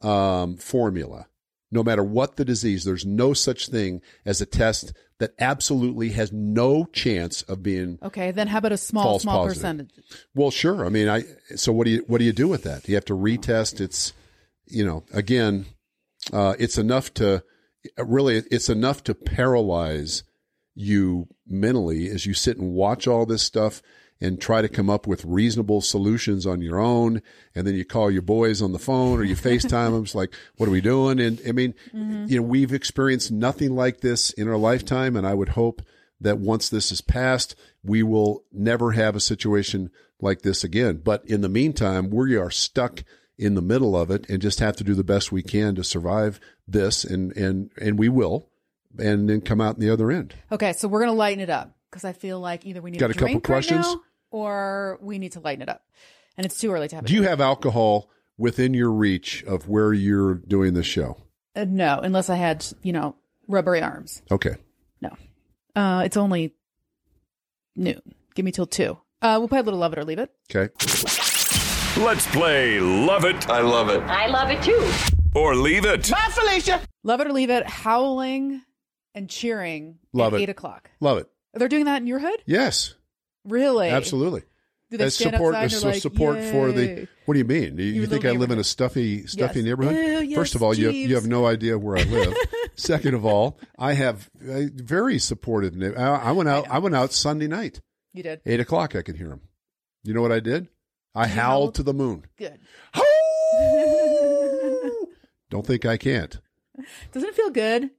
um, 0.03 0.57
formula, 0.57 1.27
no 1.75 1.83
matter 1.83 2.05
what 2.05 2.37
the 2.37 2.45
disease. 2.45 2.85
There's 2.85 3.05
no 3.05 3.35
such 3.35 3.69
thing 3.69 4.01
as 4.25 4.41
a 4.41 4.47
test 4.47 4.93
that 5.19 5.33
absolutely 5.39 6.11
has 6.11 6.33
no 6.33 6.85
chance 6.87 7.43
of 7.43 7.63
being 7.63 7.99
Okay, 8.03 8.31
then 8.31 8.47
how 8.47 8.59
about 8.59 8.73
a 8.73 8.77
small, 8.77 9.19
small 9.19 9.45
positive. 9.45 9.61
percentage? 9.61 9.91
Well, 10.35 10.51
sure. 10.51 10.87
I 10.87 10.89
mean, 10.89 11.09
I 11.09 11.25
so 11.57 11.73
what 11.73 11.85
do 11.85 11.91
you 11.91 12.05
what 12.07 12.19
do 12.19 12.25
you 12.25 12.33
do 12.33 12.49
with 12.49 12.63
that? 12.63 12.85
Do 12.85 12.93
You 12.93 12.97
have 12.97 13.05
to 13.07 13.17
retest. 13.17 13.81
It's 13.81 14.13
you 14.67 14.85
know, 14.87 15.05
again, 15.13 15.67
uh, 16.33 16.55
it's 16.59 16.79
enough 16.79 17.13
to 17.15 17.43
really 17.99 18.37
it's 18.51 18.71
enough 18.71 19.03
to 19.05 19.15
paralyze 19.15 20.23
you 20.75 21.29
mentally 21.47 22.09
as 22.09 22.25
you 22.25 22.35
sit 22.35 22.57
and 22.57 22.73
watch 22.73 23.07
all 23.07 23.27
this 23.27 23.43
stuff 23.43 23.83
and 24.21 24.41
try 24.41 24.63
to 24.63 24.69
come 24.69 24.89
up 24.89 25.07
with 25.07 25.25
reasonable 25.25 25.81
solutions 25.81 26.47
on 26.47 26.61
your 26.61 26.79
own. 26.79 27.21
And 27.55 27.67
then 27.67 27.75
you 27.75 27.85
call 27.85 28.11
your 28.11 28.23
boys 28.23 28.63
on 28.63 28.73
the 28.73 28.79
phone 28.79 29.19
or 29.19 29.25
you 29.25 29.37
FaceTime 29.37 29.93
them. 29.93 30.03
It's 30.03 30.15
like, 30.15 30.33
what 30.57 30.69
are 30.69 30.73
we 30.73 30.81
doing? 30.81 31.21
And 31.21 31.41
I 31.47 31.53
mean, 31.53 31.75
mm-hmm. 31.93 32.27
you 32.29 32.37
know, 32.39 32.43
we've 32.43 32.73
experienced 32.73 33.31
nothing 33.31 33.75
like 33.75 34.01
this 34.01 34.31
in 34.31 34.49
our 34.49 34.57
lifetime. 34.57 35.17
And 35.17 35.27
I 35.27 35.35
would 35.35 35.51
hope 35.51 35.83
that 36.21 36.39
once 36.39 36.69
this 36.69 36.93
is 36.93 37.01
passed, 37.01 37.55
we 37.83 38.03
will 38.03 38.45
never 38.53 38.93
have 38.93 39.17
a 39.17 39.21
situation 39.21 39.91
like 40.21 40.43
this 40.43 40.65
again. 40.65 41.03
But 41.05 41.25
in 41.27 41.41
the 41.41 41.49
meantime, 41.49 42.11
we 42.11 42.37
are 42.37 42.51
stuck 42.51 43.05
in 43.37 43.55
the 43.55 43.63
middle 43.63 43.97
of 43.97 44.11
it 44.11 44.29
and 44.31 44.41
just 44.41 44.61
have 44.61 44.77
to 44.77 44.85
do 44.85 44.95
the 44.95 45.05
best 45.05 45.33
we 45.33 45.43
can 45.43 45.75
to 45.75 45.85
survive 45.85 46.39
this. 46.69 47.05
And, 47.05 47.37
and, 47.37 47.71
and 47.79 47.99
we 47.99 48.09
will, 48.09 48.49
and 48.97 49.29
then 49.29 49.41
come 49.41 49.61
out 49.61 49.75
in 49.75 49.81
the 49.81 49.91
other 49.91 50.13
end. 50.13 50.35
Okay, 50.53 50.73
so 50.73 50.87
we're 50.87 51.01
gonna 51.01 51.13
lighten 51.13 51.43
it 51.43 51.51
up 51.51 51.77
because 51.95 52.05
I 52.05 52.13
feel 52.13 52.41
like 52.41 52.67
either 52.67 52.83
we 52.83 52.91
need 52.91 52.99
Got 52.99 53.11
a 53.11 53.13
a 53.13 53.15
couple 53.15 53.27
drink 53.29 53.45
questions? 53.45 53.87
right 53.87 53.95
now, 53.95 54.01
or 54.33 54.99
we 55.01 55.19
need 55.21 55.33
to 55.33 55.41
lighten 55.41 55.63
it 55.63 55.69
up, 55.69 55.83
and 56.37 56.45
it's 56.45 56.59
too 56.61 56.73
early 56.73 56.89
to 56.89 56.97
have. 56.97 57.05
Do 57.05 57.13
you 57.13 57.21
drink. 57.21 57.31
have 57.31 57.41
alcohol 57.41 58.11
within 58.37 58.75
your 58.75 58.91
reach 58.91 59.45
of 59.45 59.69
where 59.69 59.93
you're 59.93 60.35
doing 60.35 60.75
this 60.75 60.87
show? 60.87 61.17
Uh, 61.55 61.65
no, 61.69 62.01
unless 62.01 62.29
I 62.29 62.35
had 62.35 62.67
you 62.83 62.93
know 62.93 63.15
rubbery 63.47 63.81
arms. 63.81 64.23
Okay. 64.31 64.57
No, 65.01 65.11
uh, 65.77 66.03
it's 66.05 66.17
only 66.17 66.55
noon. 67.77 68.03
Give 68.35 68.45
me 68.45 68.51
till 68.51 68.67
two. 68.67 68.99
Uh, 69.23 69.37
we'll 69.39 69.49
play 69.49 69.61
a 69.61 69.63
little 69.63 69.79
love 69.79 69.93
it 69.93 69.99
or 70.01 70.05
leave 70.05 70.19
it. 70.19 70.31
Okay. 70.53 70.73
Let's 71.97 72.27
play 72.27 72.81
Love 72.81 73.25
It 73.25 73.49
I 73.49 73.61
love 73.61 73.89
it. 73.89 74.03
I 74.03 74.27
love 74.27 74.51
it 74.51 74.61
too. 74.65 74.91
or 75.33 75.55
Leave 75.55 75.85
It. 75.85 76.11
Love 77.05 77.21
it 77.21 77.29
or 77.29 77.33
leave 77.33 77.51
it. 77.51 77.65
Howling 77.69 78.63
and 79.15 79.31
cheering. 79.31 79.99
Love 80.13 80.35
at 80.35 80.41
it. 80.41 80.43
Eight 80.43 80.49
o'clock. 80.49 80.91
Love 81.01 81.19
it. 81.19 81.29
They're 81.55 81.69
doing 81.69 81.85
that 81.87 82.01
in 82.03 82.07
your 82.07 82.19
hood. 82.19 82.43
Yes, 82.47 82.95
Really? 83.45 83.89
absolutely. 83.91 84.43
Do 84.91 84.99
they 84.99 85.05
As 85.05 85.15
stand 85.15 85.35
support, 85.35 85.55
outside 85.55 85.65
as 85.65 85.75
and 85.75 85.83
they're 85.83 85.93
like, 85.93 86.03
support 86.03 86.39
for 86.45 86.73
the. 86.73 87.09
What 87.25 87.35
do 87.35 87.39
you 87.39 87.45
mean? 87.45 87.79
You, 87.79 87.85
you 87.85 88.07
think 88.07 88.25
I 88.25 88.31
live 88.33 88.51
in 88.51 88.59
a 88.59 88.65
stuffy, 88.65 89.27
stuffy 89.27 89.61
Yes. 89.61 89.67
neighborhood? 89.67 90.27
Yes, 90.29 90.37
First 90.37 90.55
of 90.55 90.63
all, 90.63 90.75
you 90.75 90.87
have, 90.87 90.95
you 90.95 91.15
have 91.17 91.27
no 91.27 91.47
idea 91.47 91.79
where 91.79 91.97
I 91.97 92.03
live. 92.05 92.35
Second 92.77 93.15
of 93.15 93.25
all, 93.25 93.59
I 93.79 93.95
have 93.95 94.31
a 94.47 94.69
very 94.73 95.19
supportive. 95.19 95.75
I, 95.97 96.03
I 96.03 96.33
went 96.33 96.49
out. 96.49 96.69
I, 96.71 96.79
went 96.79 96.95
out 96.95 97.13
Sunday 97.13 97.49
night, 97.49 97.81
You 98.13 98.23
did. 98.23 98.41
eight 98.47 98.61
o'clock. 98.61 98.95
I 98.95 99.03
could 99.03 99.17
hear 99.17 99.31
him. 99.31 99.41
You 100.05 100.15
know 100.15 100.23
what 100.23 100.33
I 100.33 100.41
did? 100.41 100.69
I 101.15 101.27
howled 101.27 101.37
howled? 101.37 101.75
to 101.77 101.83
the 101.83 101.95
moon. 101.95 102.27
Good. 102.37 102.59
Don't 105.51 105.67
think 105.67 105.85
I 105.87 105.97
can't. 105.97 106.39
Doesn't 107.13 107.29
it 107.29 107.35
feel 107.35 107.51
good? 107.51 107.91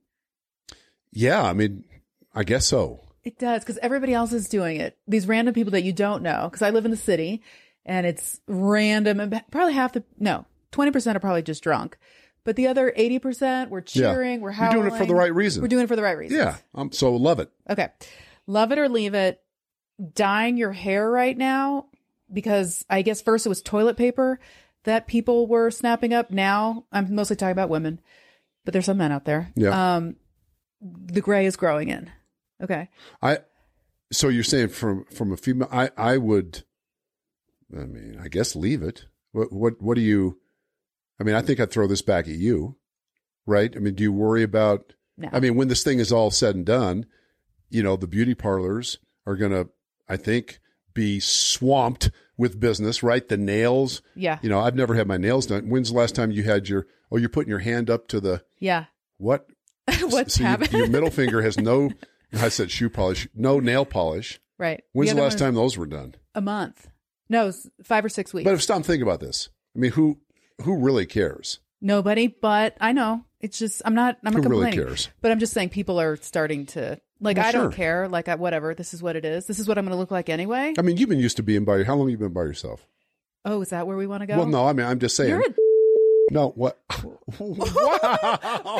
Yeah, 1.12 1.44
I 1.44 1.54
mean, 1.54 1.86
I 2.34 2.44
guess 2.44 2.68
so. 2.68 3.02
It 3.26 3.40
does 3.40 3.64
because 3.64 3.80
everybody 3.80 4.14
else 4.14 4.32
is 4.32 4.48
doing 4.48 4.80
it. 4.80 4.98
These 5.08 5.28
random 5.28 5.54
people 5.54 5.72
that 5.72 5.84
you 5.84 5.92
don't 5.92 6.22
know. 6.22 6.48
Because 6.50 6.62
I 6.62 6.70
live 6.70 6.86
in 6.86 6.92
the 6.92 6.98
city, 6.98 7.42
and 7.86 8.06
it's 8.06 8.40
random, 8.48 9.20
and 9.20 9.42
probably 9.52 9.74
half 9.74 9.94
the 9.94 10.04
no, 10.20 10.46
twenty 10.72 10.92
percent 10.92 11.18
are 11.18 11.20
probably 11.20 11.42
just 11.42 11.64
drunk, 11.64 11.98
but 12.44 12.56
the 12.56 12.68
other 12.68 12.94
eighty 12.96 13.18
percent 13.18 13.72
we're 13.72 13.80
Yeah. 13.92 14.14
cheering, 14.14 14.42
we're 14.42 14.54
You're 14.54 14.70
doing 14.70 14.88
it 14.94 14.98
for 14.98 15.06
the 15.08 15.16
right 15.16 15.34
reason. 15.34 15.64
We're 15.64 15.68
doing 15.70 15.84
it 15.84 15.88
for 15.88 15.96
the 15.96 16.04
right 16.04 16.18
reason. 16.18 16.38
Yeah, 16.38 16.58
um, 16.76 16.92
so 16.92 17.16
love 17.16 17.40
it. 17.40 17.52
Okay. 17.70 17.90
Love 18.48 18.72
it 18.72 18.78
or 18.78 18.88
leave 18.88 19.16
it. 19.16 19.42
Dyeing 20.14 20.56
your 20.58 20.72
hair 20.72 21.10
right 21.10 21.36
now 21.38 21.88
because 22.32 22.86
I 22.90 23.02
guess 23.02 23.22
first 23.22 23.46
it 23.46 23.50
was 23.50 23.62
toilet 23.64 23.98
paper 23.98 24.40
that 24.84 25.08
people 25.08 25.48
were 25.48 25.72
snapping 25.72 26.14
up. 26.14 26.30
Now 26.30 26.86
I'm 26.92 27.16
mostly 27.16 27.38
talking 27.38 27.54
about 27.54 27.70
women, 27.70 28.00
but 28.66 28.74
there's 28.74 28.86
some 28.86 28.98
men 28.98 29.12
out 29.12 29.26
there. 29.26 29.52
Yeah. 29.56 29.96
Um, 29.96 30.18
the 30.82 31.22
gray 31.22 31.48
is 31.48 31.56
growing 31.56 31.90
in. 31.90 32.12
Okay. 32.64 32.90
I 33.22 33.40
so 34.12 34.28
you're 34.30 34.44
saying 34.44 34.70
from 34.70 35.06
from 35.06 35.32
a 35.32 35.38
female 35.38 35.68
I 35.72 35.90
I 35.98 36.18
would 36.18 36.64
I 37.76 37.86
mean, 37.86 38.20
I 38.24 38.28
guess 38.28 38.56
leave 38.56 38.82
it. 38.84 39.06
What 39.32 39.52
what 39.52 39.82
what 39.82 39.96
do 39.96 40.02
you 40.02 40.40
I 41.20 41.24
mean, 41.24 41.36
I 41.36 41.42
think 41.42 41.60
I'd 41.60 41.72
throw 41.72 41.88
this 41.88 42.02
back 42.02 42.28
at 42.28 42.36
you. 42.36 42.78
Right? 43.46 43.74
I 43.76 43.80
mean, 43.80 43.94
do 43.96 44.04
you 44.04 44.12
worry 44.14 44.44
about 44.44 44.94
No. 45.18 45.30
I 45.32 45.40
mean, 45.40 45.56
when 45.56 45.68
this 45.68 45.84
thing 45.84 46.00
is 46.00 46.12
all 46.12 46.32
said 46.32 46.56
and 46.56 46.66
done, 46.66 47.06
you 47.70 47.84
know, 47.84 47.96
the 47.96 48.08
beauty 48.08 48.36
parlors 48.36 48.98
are 49.26 49.36
going 49.36 49.52
to 49.52 49.70
I 50.08 50.18
think 50.18 50.60
be 50.94 51.20
swamped 51.20 52.12
with 52.38 52.60
business, 52.60 53.04
right? 53.04 53.28
The 53.28 53.38
nails, 53.38 54.02
Yeah. 54.16 54.40
you 54.42 54.50
know, 54.50 54.60
I've 54.60 54.76
never 54.76 54.96
had 54.96 55.08
my 55.08 55.18
nails 55.18 55.46
done. 55.48 55.68
When's 55.70 55.92
the 55.92 55.98
last 55.98 56.16
time 56.16 56.32
you 56.32 56.44
had 56.44 56.70
your 56.70 56.88
oh, 57.12 57.18
you're 57.18 57.30
putting 57.30 57.50
your 57.50 57.60
hand 57.60 57.90
up 57.90 58.08
to 58.10 58.20
the 58.20 58.44
Yeah. 58.60 58.86
what? 59.18 59.48
What's 60.02 60.36
so 60.36 60.42
you- 60.44 60.48
happening? 60.48 60.78
your 60.78 60.90
middle 60.90 61.12
finger 61.12 61.42
has 61.42 61.58
no 61.60 61.92
I 62.38 62.50
said 62.50 62.72
shoe 62.72 62.90
polish, 62.90 63.28
no 63.34 63.60
nail 63.60 63.86
polish. 63.86 64.40
right. 64.58 64.84
When's 64.94 65.10
the, 65.12 65.16
other 65.16 65.24
last 65.24 65.40
time 65.40 65.56
those 65.56 65.78
were 65.78 65.86
done? 65.86 66.16
A 66.34 66.42
month. 66.42 66.90
No, 67.30 67.52
five 67.84 68.06
or 68.06 68.10
six 68.10 68.34
weeks. 68.34 68.46
But 68.46 68.54
if 68.54 68.62
stop 68.62 68.84
thinking 68.84 69.02
about 69.04 69.20
this, 69.20 69.50
I 69.76 69.80
mean, 69.80 69.92
who 69.92 70.20
who 70.62 70.78
really 70.78 71.06
cares? 71.06 71.60
Nobody, 71.82 72.28
but 72.28 72.76
I 72.80 72.94
know. 72.94 73.26
It's 73.42 73.60
just 73.60 73.82
I'm 73.86 73.94
not 73.96 74.18
I'm 74.24 74.34
not 74.34 74.44
Who 74.44 74.50
really 74.50 74.66
complaining. 74.72 74.88
cares? 74.88 75.10
But 75.22 75.32
I'm 75.32 75.40
just 75.40 75.54
saying 75.54 75.70
people 75.70 76.00
are 76.00 76.16
starting 76.18 76.66
to 76.68 77.00
like 77.20 77.38
Well, 77.38 77.46
I 77.46 77.52
don't 77.52 77.74
care. 77.74 78.08
Like 78.08 78.28
I, 78.28 78.36
whatever. 78.36 78.74
This 78.74 78.94
is 78.94 79.04
what 79.04 79.16
it 79.16 79.26
is. 79.26 79.46
This 79.46 79.60
is 79.60 79.68
what 79.68 79.78
I'm 79.78 79.86
going 79.86 79.92
to 79.94 79.98
look 80.00 80.12
like 80.12 80.30
anyway. 80.30 80.74
I 80.78 80.82
mean, 80.82 80.98
you've 80.98 81.10
been 81.10 81.20
used 81.20 81.38
to 81.38 81.44
being 81.44 81.64
by. 81.66 81.84
How 81.84 81.96
long 81.96 82.08
have 82.08 82.12
you 82.12 82.18
been 82.18 82.34
by 82.34 82.42
yourself? 82.44 82.88
Oh, 83.44 83.62
is 83.62 83.70
that 83.70 83.86
where 83.86 83.98
we 83.98 84.08
want 84.08 84.22
to 84.22 84.28
go? 84.28 84.38
Well, 84.38 84.48
no, 84.48 84.68
I 84.68 84.74
mean, 84.74 84.86
I'm 84.86 85.00
just 85.00 85.16
saying. 85.16 85.30
You're 85.30 85.42
a 85.42 85.54
no, 86.32 86.50
what? 86.50 86.80
wow! 87.40 88.80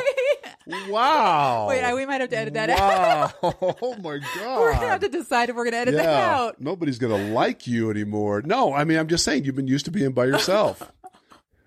wow! 0.88 1.66
Wait, 1.68 1.82
I, 1.82 1.94
we 1.94 2.06
might 2.06 2.20
have 2.20 2.30
to 2.30 2.36
edit 2.36 2.54
that 2.54 2.70
out. 2.70 3.34
oh 3.42 3.96
my 4.02 4.18
god! 4.18 4.60
We're 4.60 4.72
gonna 4.72 4.88
have 4.88 5.00
to 5.00 5.08
decide 5.08 5.48
if 5.50 5.56
we're 5.56 5.64
gonna 5.64 5.76
edit 5.76 5.94
that 5.96 6.06
out. 6.06 6.60
nobody's 6.60 6.98
gonna 6.98 7.32
like 7.32 7.66
you 7.66 7.90
anymore. 7.90 8.42
No, 8.42 8.72
I 8.72 8.84
mean, 8.84 8.98
I'm 8.98 9.08
just 9.08 9.24
saying 9.24 9.44
you've 9.44 9.54
been 9.54 9.68
used 9.68 9.84
to 9.84 9.90
being 9.90 10.12
by 10.12 10.24
yourself, 10.26 10.92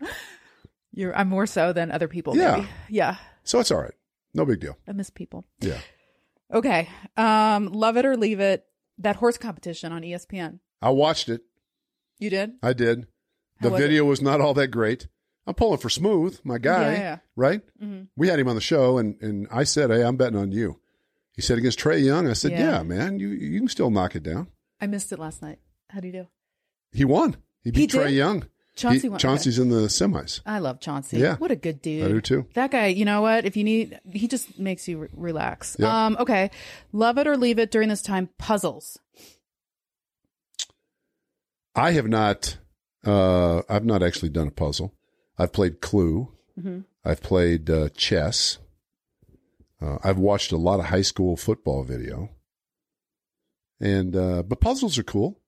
You're 0.92 1.15
I'm 1.15 1.30
more 1.30 1.46
so 1.46 1.72
than 1.72 1.92
other 1.92 2.08
people. 2.08 2.36
Yeah. 2.36 2.58
Maybe. 2.58 2.68
Yeah. 2.89 3.15
so 3.44 3.60
it's 3.60 3.72
all 3.72 3.82
right. 3.82 3.94
No 4.34 4.46
big 4.46 4.60
deal. 4.60 4.78
I 4.88 4.92
miss 4.92 5.10
people. 5.10 5.46
Yeah, 5.60 5.80
Okay. 6.54 6.89
Um, 7.18 7.68
love 7.68 7.98
it 7.98 8.06
or 8.06 8.15
leave 8.18 8.39
it. 8.39 8.65
That 8.98 9.15
horse 9.15 9.38
competition 9.38 9.92
on 9.92 10.02
ESPN. 10.02 10.60
I 10.82 10.89
watched 10.89 11.30
it. 11.30 11.42
You 12.20 12.30
did? 12.30 12.52
I 12.62 12.74
did. 12.74 13.08
How 13.60 13.68
The 13.68 13.72
was 13.72 13.82
video 13.82 14.06
was 14.06 14.22
not 14.22 14.42
all 14.42 14.54
that 14.56 14.68
great. 14.68 15.08
I'm 15.50 15.56
pulling 15.56 15.80
for 15.80 15.90
Smooth, 15.90 16.40
my 16.44 16.60
guy, 16.60 16.94
Yeah, 16.94 17.00
yeah. 17.00 17.18
right? 17.36 17.62
Mhm. 17.84 18.08
We 18.16 18.28
had 18.28 18.40
him 18.40 18.48
on 18.48 18.56
the 18.56 18.62
show, 18.62 19.00
and 19.00 19.20
and 19.22 19.48
I 19.52 19.64
said, 19.64 19.90
"Hey, 19.90 20.04
I'm 20.04 20.16
betting 20.16 20.38
on 20.38 20.52
you." 20.52 20.80
He 21.34 21.42
said 21.42 21.58
against 21.58 21.80
Trae 21.80 22.04
Young. 22.04 22.28
I 22.28 22.34
said, 22.34 22.52
Yeah. 22.52 22.60
"Yeah, 22.78 22.84
man, 22.84 23.20
you 23.20 23.30
you 23.30 23.60
can 23.60 23.68
still 23.68 23.90
knock 23.90 24.16
it 24.16 24.22
down." 24.24 24.48
I 24.80 24.86
missed 24.88 25.12
it 25.12 25.18
last 25.20 25.42
night. 25.42 25.58
How 25.90 26.00
do 26.02 26.08
you 26.08 26.14
do? 26.14 26.28
He 26.92 27.04
won. 27.04 27.36
He 27.64 27.72
beat 27.72 27.92
He 27.92 27.98
Trae? 27.98 28.14
Young. 28.14 28.46
Chauncey 28.76 29.00
He- 29.02 29.10
won. 29.10 29.20
Chauncey's 29.20 29.58
in 29.60 29.70
the 29.70 29.88
semis. 29.88 30.42
I 30.46 30.60
love 30.60 30.80
Chauncey. 30.80 31.18
Yeah. 31.18 31.36
What 31.38 31.50
a 31.52 31.56
good 31.56 31.82
dude. 31.82 32.06
I 32.06 32.08
do 32.10 32.22
too. 32.22 32.46
That 32.54 32.70
guy, 32.72 32.86
you 32.88 33.04
know 33.04 33.22
what? 33.22 33.44
If 33.46 33.58
you 33.58 33.64
need, 33.64 34.00
he 34.12 34.28
just 34.28 34.58
makes 34.60 34.88
you 34.88 35.00
re- 35.00 35.10
relax. 35.14 35.76
Yeah. 35.80 36.06
Um, 36.06 36.16
okay. 36.20 36.52
Love 36.94 37.18
it 37.18 37.28
or 37.28 37.36
leave 37.36 37.58
it 37.60 37.72
during 37.72 37.90
this 37.90 38.02
time. 38.04 38.30
Puzzles. 38.38 38.98
I 41.76 41.92
have 41.92 42.08
not. 42.08 42.58
Uh, 43.06 43.62
I've 43.70 43.86
not 43.86 44.04
actually 44.04 44.30
done 44.30 44.48
a 44.48 44.52
puzzle. 44.52 44.94
I've 45.39 45.54
played 45.54 45.82
Clue. 45.82 46.32
Mhm. 46.60 46.84
I've 47.06 47.21
played 47.23 47.69
uh, 47.69 47.89
chess. 47.95 48.58
Uh, 49.82 49.97
I've 50.04 50.17
watched 50.17 50.52
a 50.52 50.58
lot 50.58 50.80
of 50.80 50.88
high 50.88 51.02
school 51.02 51.38
football 51.38 51.84
video. 51.84 52.30
And 53.80 54.15
uh, 54.15 54.43
but 54.43 54.60
puzzles 54.60 54.97
are 54.97 55.04
cool. 55.04 55.39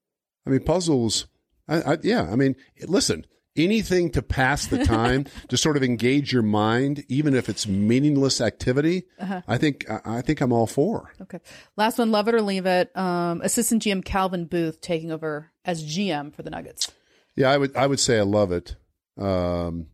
I 0.48 0.52
mean, 0.52 0.64
puzzles. 0.64 1.28
I, 1.68 1.82
I, 1.82 1.98
yeah, 2.02 2.30
I 2.32 2.36
mean, 2.36 2.56
listen. 2.88 3.26
Anything 3.58 4.12
to 4.12 4.22
pass 4.22 4.68
the 4.68 4.86
time, 4.86 5.26
to 5.50 5.58
sort 5.58 5.76
of 5.76 5.84
engage 5.84 6.32
your 6.32 6.42
mind, 6.42 7.04
even 7.10 7.36
if 7.36 7.50
it's 7.50 7.68
meaningless 7.68 8.40
activity. 8.40 9.04
Uh-huh. 9.20 9.42
I 9.46 9.58
think 9.58 9.86
I, 9.92 10.00
I 10.06 10.22
think 10.22 10.40
I'm 10.40 10.54
all 10.54 10.68
for. 10.68 11.12
Okay. 11.24 11.40
Last 11.76 11.98
one. 11.98 12.12
Love 12.12 12.30
it 12.30 12.36
or 12.36 12.42
leave 12.42 12.66
it. 12.66 12.96
Um, 12.96 13.42
assistant 13.42 13.84
GM 13.84 14.06
Calvin 14.06 14.46
Booth 14.46 14.80
taking 14.80 15.12
over 15.12 15.52
as 15.66 15.84
GM 15.84 16.34
for 16.34 16.44
the 16.44 16.50
Nuggets. 16.50 16.90
Yeah, 17.36 17.52
I 17.52 17.58
would 17.58 17.76
I 17.76 17.88
would 17.88 18.00
say 18.00 18.20
I 18.20 18.24
love 18.24 18.54
it. 18.54 18.78
Um, 19.22 19.88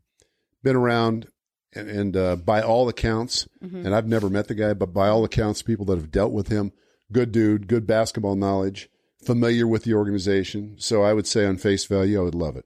been 0.63 0.75
around, 0.75 1.27
and, 1.73 1.89
and 1.89 2.17
uh, 2.17 2.35
by 2.37 2.61
all 2.61 2.89
accounts, 2.89 3.47
and 3.61 3.93
I've 3.93 4.07
never 4.07 4.29
met 4.29 4.47
the 4.47 4.55
guy, 4.55 4.73
but 4.73 4.93
by 4.93 5.07
all 5.09 5.23
accounts, 5.23 5.61
people 5.61 5.85
that 5.87 5.97
have 5.97 6.11
dealt 6.11 6.31
with 6.31 6.47
him, 6.47 6.71
good 7.11 7.31
dude, 7.31 7.67
good 7.67 7.85
basketball 7.85 8.35
knowledge, 8.35 8.89
familiar 9.23 9.67
with 9.67 9.83
the 9.83 9.93
organization. 9.93 10.75
So 10.79 11.03
I 11.03 11.13
would 11.13 11.27
say 11.27 11.45
on 11.45 11.57
face 11.57 11.85
value, 11.85 12.19
I 12.19 12.23
would 12.23 12.35
love 12.35 12.55
it. 12.57 12.65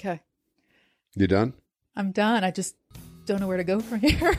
Okay. 0.00 0.20
You 1.14 1.26
done? 1.26 1.54
I'm 1.96 2.12
done. 2.12 2.44
I 2.44 2.50
just 2.50 2.76
don't 3.26 3.40
know 3.40 3.48
where 3.48 3.56
to 3.56 3.64
go 3.64 3.80
from 3.80 4.00
here. 4.00 4.34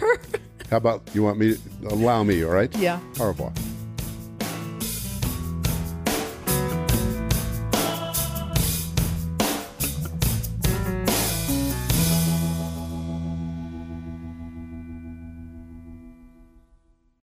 How 0.69 0.77
about 0.77 1.09
you 1.13 1.23
want 1.23 1.37
me 1.37 1.55
to 1.55 1.87
allow 1.89 2.23
me? 2.23 2.43
All 2.43 2.51
right. 2.51 2.75
yeah. 2.77 2.99
Au 3.19 3.27
revoir. 3.27 3.51